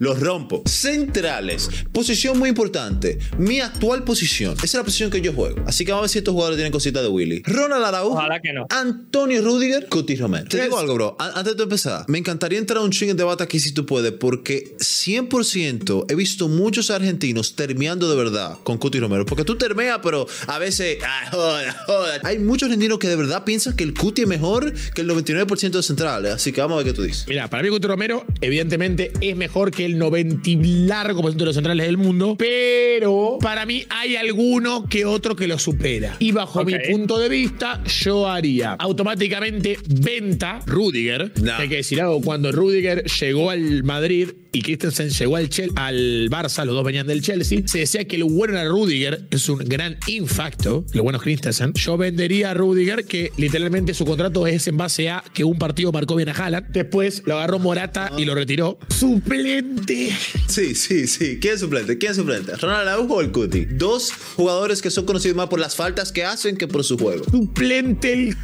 los 0.00 0.18
rompo. 0.18 0.62
Centrales. 0.66 1.68
Posición 1.92 2.38
muy 2.38 2.48
importante. 2.48 3.18
Mi 3.38 3.60
actual 3.60 4.02
posición. 4.02 4.54
Esa 4.54 4.64
es 4.64 4.74
la 4.74 4.82
posición 4.84 5.10
que 5.10 5.20
yo 5.20 5.32
juego. 5.32 5.62
Así 5.66 5.84
que 5.84 5.92
vamos 5.92 6.02
a 6.02 6.04
ver 6.06 6.10
si 6.10 6.18
estos 6.18 6.32
jugadores 6.32 6.56
tienen 6.56 6.72
cositas 6.72 7.02
de 7.02 7.08
Willy. 7.08 7.42
Ronald 7.44 7.84
Araujo. 7.84 8.14
Ojalá 8.16 8.40
que 8.40 8.52
no. 8.52 8.66
Antonio 8.70 9.42
Rudiger. 9.42 9.86
Cuti 9.88 10.16
Romero. 10.16 10.46
Te 10.48 10.60
digo 10.62 10.78
algo, 10.78 10.94
bro. 10.94 11.16
An- 11.20 11.32
Antes 11.36 11.56
de 11.56 11.62
empezar, 11.62 12.04
me 12.08 12.18
encantaría 12.18 12.58
entrar 12.58 12.82
un 12.82 12.90
ching 12.90 13.10
en 13.10 13.16
debate 13.16 13.44
aquí 13.44 13.60
si 13.60 13.72
tú 13.72 13.86
puedes, 13.86 14.10
porque 14.12 14.74
100% 14.78 16.06
he 16.10 16.14
visto 16.14 16.48
muchos 16.48 16.90
argentinos 16.90 17.54
termeando 17.54 18.08
de 18.10 18.16
verdad 18.16 18.56
con 18.64 18.78
Cuti 18.78 18.98
Romero. 19.00 19.26
Porque 19.26 19.44
tú 19.44 19.56
termeas, 19.56 20.00
pero 20.02 20.26
a 20.46 20.58
veces. 20.58 20.98
ah, 21.04 21.28
joda, 21.30 21.76
joda. 21.86 22.20
Hay 22.24 22.38
muchos 22.38 22.66
argentinos 22.68 22.98
que 22.98 23.08
de 23.08 23.16
verdad 23.16 23.44
piensan 23.44 23.76
que 23.76 23.84
el 23.84 23.94
Cuti 23.94 24.22
es 24.22 24.28
mejor 24.28 24.72
que 24.94 25.02
el 25.02 25.08
99% 25.10 25.70
de 25.70 25.82
centrales. 25.82 26.32
Así 26.32 26.52
que 26.52 26.60
vamos 26.60 26.76
a 26.80 26.82
ver 26.82 26.86
qué 26.86 26.92
tú 26.96 27.02
dices. 27.02 27.26
Mira, 27.28 27.48
para 27.48 27.62
mí 27.62 27.68
Guti 27.68 27.86
Romero, 27.86 28.24
evidentemente, 28.40 29.12
es 29.20 29.36
mejor 29.36 29.70
que 29.70 29.84
el 29.84 29.89
90 29.98 30.50
y 30.50 30.56
largo 30.86 31.22
por 31.22 31.30
ciento 31.30 31.44
de 31.44 31.46
los 31.46 31.54
centrales 31.54 31.86
del 31.86 31.96
mundo, 31.96 32.36
pero 32.38 33.38
para 33.40 33.66
mí 33.66 33.84
hay 33.90 34.16
alguno 34.16 34.86
que 34.88 35.04
otro 35.04 35.36
que 35.36 35.46
lo 35.46 35.58
supera. 35.58 36.16
Y 36.18 36.32
bajo 36.32 36.64
mi 36.64 36.74
punto 36.90 37.18
de 37.18 37.28
vista, 37.28 37.82
yo 37.84 38.28
haría 38.28 38.72
automáticamente 38.72 39.78
venta 39.88 40.60
Rudiger. 40.66 41.32
No. 41.40 41.54
Hay 41.54 41.68
que 41.68 41.76
decir 41.76 42.00
algo, 42.00 42.20
cuando 42.20 42.52
Rudiger 42.52 43.04
llegó 43.04 43.50
al 43.50 43.84
Madrid 43.84 44.30
y 44.52 44.62
Christensen 44.62 45.10
llegó 45.10 45.36
al, 45.36 45.48
Chel- 45.48 45.72
al 45.76 46.28
Barça, 46.30 46.64
los 46.64 46.74
dos 46.74 46.84
venían 46.84 47.06
del 47.06 47.22
Chelsea, 47.22 47.62
se 47.66 47.78
decía 47.78 48.04
que 48.04 48.18
lo 48.18 48.26
bueno 48.28 48.54
era 48.54 48.68
Rudiger, 48.68 49.24
es 49.30 49.48
un 49.48 49.58
gran 49.58 49.96
infacto, 50.06 50.84
lo 50.92 51.02
bueno 51.02 51.18
es 51.18 51.22
Christensen. 51.22 51.72
Yo 51.74 51.96
vendería 51.96 52.50
a 52.50 52.54
Rudiger, 52.54 53.04
que 53.04 53.32
literalmente 53.36 53.94
su 53.94 54.04
contrato 54.04 54.46
es 54.46 54.66
en 54.66 54.76
base 54.76 55.08
a 55.10 55.22
que 55.32 55.44
un 55.44 55.58
partido 55.58 55.92
marcó 55.92 56.16
bien 56.16 56.28
a 56.28 56.32
Haaland, 56.32 56.68
después 56.70 57.22
lo 57.26 57.36
agarró 57.36 57.58
Morata 57.58 58.10
y 58.18 58.24
lo 58.24 58.34
retiró. 58.34 58.78
Suplente. 58.88 60.10
Sí, 60.48 60.74
sí, 60.74 61.06
sí. 61.06 61.38
¿Quién 61.40 61.54
es 61.54 61.60
suplente? 61.60 61.98
¿Quién 61.98 62.12
es 62.12 62.16
suplente? 62.18 62.56
¿Ronald 62.56 62.88
Araujo 62.88 63.14
o 63.16 63.20
el 63.20 63.30
Cuti? 63.30 63.66
Dos 63.66 64.12
jugadores 64.36 64.82
que 64.82 64.90
son 64.90 65.04
conocidos 65.06 65.36
más 65.36 65.48
por 65.48 65.60
las 65.60 65.76
faltas 65.76 66.10
que 66.12 66.24
hacen 66.24 66.56
que 66.56 66.66
por 66.66 66.84
su 66.84 66.98
juego. 66.98 67.24
Suplente 67.30 68.12
el 68.12 68.36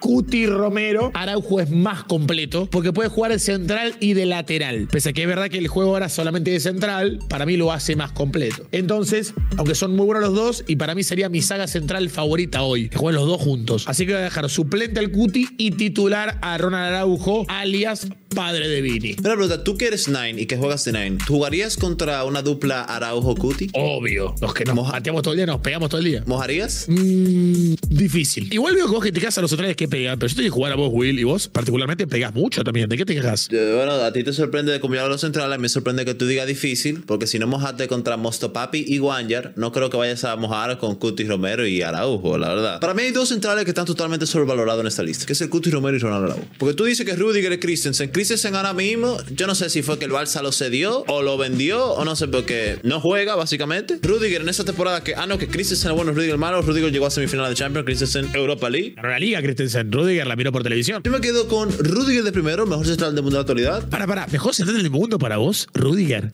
Cuti 0.00 0.46
Romero. 0.46 1.10
Araujo 1.14 1.60
es 1.60 1.70
más 1.70 2.04
completo 2.04 2.68
porque 2.70 2.92
puede 2.92 3.08
jugar 3.08 3.32
de 3.32 3.38
central 3.38 3.94
y 4.00 4.14
de 4.14 4.26
lateral. 4.26 4.88
Pese 4.90 5.10
a 5.10 5.12
que 5.12 5.22
es 5.22 5.28
verdad 5.28 5.48
que 5.48 5.58
el 5.58 5.68
juego 5.68 5.90
ahora 5.92 6.08
solamente 6.08 6.50
de 6.50 6.60
central, 6.60 7.18
para 7.28 7.46
mí 7.46 7.56
lo 7.56 7.72
hace 7.72 7.96
más 7.96 8.12
completo. 8.12 8.66
Entonces, 8.72 9.34
aunque 9.56 9.74
son 9.74 9.96
muy 9.96 10.06
buenos 10.06 10.22
los 10.24 10.34
dos, 10.34 10.64
y 10.66 10.76
para 10.76 10.94
mí 10.94 11.02
sería 11.02 11.28
mi 11.28 11.42
saga 11.42 11.66
central 11.66 12.08
favorita 12.10 12.62
hoy, 12.62 12.88
que 12.88 12.98
jueguen 12.98 13.16
los 13.20 13.26
dos 13.28 13.40
juntos. 13.40 13.84
Así 13.88 14.06
que 14.06 14.12
voy 14.12 14.20
a 14.20 14.24
dejar 14.24 14.48
suplente 14.50 15.00
al 15.00 15.10
Cuti 15.10 15.48
y 15.58 15.72
titular 15.72 16.38
a 16.42 16.58
Ronald 16.58 16.94
Araujo, 16.94 17.44
alias 17.48 18.08
padre 18.34 18.68
de 18.68 18.82
Vini. 18.82 19.16
Una 19.20 19.30
pregunta, 19.32 19.64
tú 19.64 19.76
que 19.78 19.86
eres 19.86 20.08
Nine 20.08 20.42
y 20.42 20.46
que 20.46 20.56
juegas 20.58 20.84
de 20.84 20.92
Nine, 20.92 21.18
¿tú 21.26 21.34
jugarías 21.34 21.76
contra 21.78 22.22
una 22.24 22.42
dupla 22.42 22.82
Araujo-Cuti? 22.82 23.70
Obvio. 23.72 24.34
Los 24.42 24.52
que 24.52 24.64
nos 24.64 24.74
Moja- 24.74 24.92
pateamos 24.92 25.22
todo 25.22 25.32
el 25.32 25.38
día, 25.38 25.46
nos 25.46 25.60
pegamos 25.60 25.88
todo 25.88 26.00
el 26.00 26.04
día. 26.06 26.22
¿Mojarías? 26.26 26.84
Mm, 26.88 27.74
difícil. 27.88 28.52
Igual 28.52 28.74
veo 28.74 28.86
que 28.86 28.92
vos 28.92 29.00
criticás 29.02 29.38
a 29.38 29.40
los 29.40 29.50
centrales 29.50 29.74
que 29.76 29.88
pegan, 29.96 30.18
pero 30.18 30.28
yo 30.28 30.36
te 30.36 30.42
que 30.42 30.50
jugar 30.50 30.72
a 30.72 30.76
vos, 30.76 30.90
Will, 30.92 31.18
y 31.18 31.24
vos 31.24 31.48
particularmente 31.48 32.06
pegás 32.06 32.34
mucho 32.34 32.62
también. 32.62 32.88
¿De 32.88 32.96
qué 32.96 33.04
te 33.04 33.14
quejas? 33.14 33.48
Bueno, 33.50 33.92
a 33.92 34.12
ti 34.12 34.22
te 34.22 34.32
sorprende 34.32 34.72
de 34.72 34.80
combinar 34.80 35.06
a 35.06 35.08
los 35.08 35.20
centrales, 35.20 35.58
me 35.58 35.68
sorprende 35.68 36.04
que 36.04 36.14
tú 36.14 36.26
digas 36.26 36.46
difícil, 36.46 37.02
porque 37.06 37.26
si 37.26 37.38
no 37.38 37.46
mojaste 37.46 37.88
contra 37.88 38.16
Mostopapi 38.16 38.84
y 38.86 38.98
Guanyar, 38.98 39.52
no 39.56 39.72
creo 39.72 39.90
que 39.90 39.96
vayas 39.96 40.24
a 40.24 40.36
mojar 40.36 40.78
con 40.78 40.96
Cuti 40.96 41.24
Romero 41.24 41.66
y 41.66 41.82
Araujo, 41.82 42.38
la 42.38 42.48
verdad. 42.48 42.80
Para 42.80 42.94
mí 42.94 43.02
hay 43.02 43.12
dos 43.12 43.28
centrales 43.28 43.64
que 43.64 43.70
están 43.70 43.86
totalmente 43.86 44.26
sobrevalorados 44.26 44.80
en 44.80 44.86
esta 44.88 45.02
lista, 45.02 45.26
que 45.26 45.32
es 45.32 45.40
el 45.40 45.48
Cuti 45.48 45.70
Romero 45.70 45.96
y 45.96 46.00
Ronald 46.00 46.24
Araujo. 46.24 46.44
Porque 46.58 46.74
tú 46.74 46.84
dices 46.84 47.06
que 47.06 47.14
Rudiger 47.16 47.52
es 47.52 47.58
Christensen. 47.58 48.10
Christensen 48.10 48.54
ahora 48.54 48.72
mismo, 48.72 49.16
yo 49.34 49.46
no 49.46 49.54
sé 49.54 49.70
si 49.70 49.82
fue 49.82 49.98
que 49.98 50.04
el 50.04 50.12
Barça 50.12 50.42
lo 50.42 50.52
cedió 50.52 51.04
o 51.08 51.22
lo 51.22 51.38
vendió 51.38 51.92
o 51.92 52.04
no 52.04 52.16
sé, 52.16 52.28
porque 52.28 52.78
no 52.82 53.00
juega 53.00 53.34
básicamente. 53.34 53.98
Rudiger 54.02 54.42
en 54.42 54.48
esta 54.48 54.64
temporada 54.64 55.02
que, 55.02 55.14
ah 55.14 55.26
no, 55.26 55.38
que 55.38 55.48
Christensen 55.48 55.90
es 55.90 55.96
bueno, 55.96 56.12
Rudiger 56.12 56.34
es 56.34 56.40
malo, 56.40 56.62
Rudiger 56.62 56.92
llegó 56.92 57.06
a 57.06 57.10
semifinal 57.10 57.48
de 57.48 57.54
Champions, 57.54 57.86
Christensen 57.86 58.28
Europa 58.34 58.68
League. 58.70 58.94
Ganó 58.96 59.08
la 59.08 59.18
liga, 59.18 59.40
Christensen. 59.40 59.75
Dicen 59.76 59.92
Rudiger, 59.92 60.26
la 60.26 60.36
miro 60.36 60.52
por 60.52 60.62
televisión. 60.62 61.02
Yo 61.04 61.10
me 61.10 61.20
quedo 61.20 61.48
con 61.48 61.70
Rudiger 61.70 62.22
de 62.24 62.32
primero, 62.32 62.66
mejor 62.66 62.86
central 62.86 63.14
del 63.14 63.22
mundo 63.22 63.36
de 63.36 63.38
la 63.38 63.40
actualidad. 63.42 63.88
Para, 63.88 64.06
para, 64.06 64.26
mejor 64.28 64.54
central 64.54 64.76
del 64.82 64.90
mundo 64.90 65.18
para 65.18 65.36
vos, 65.36 65.66
Rudiger. 65.74 66.30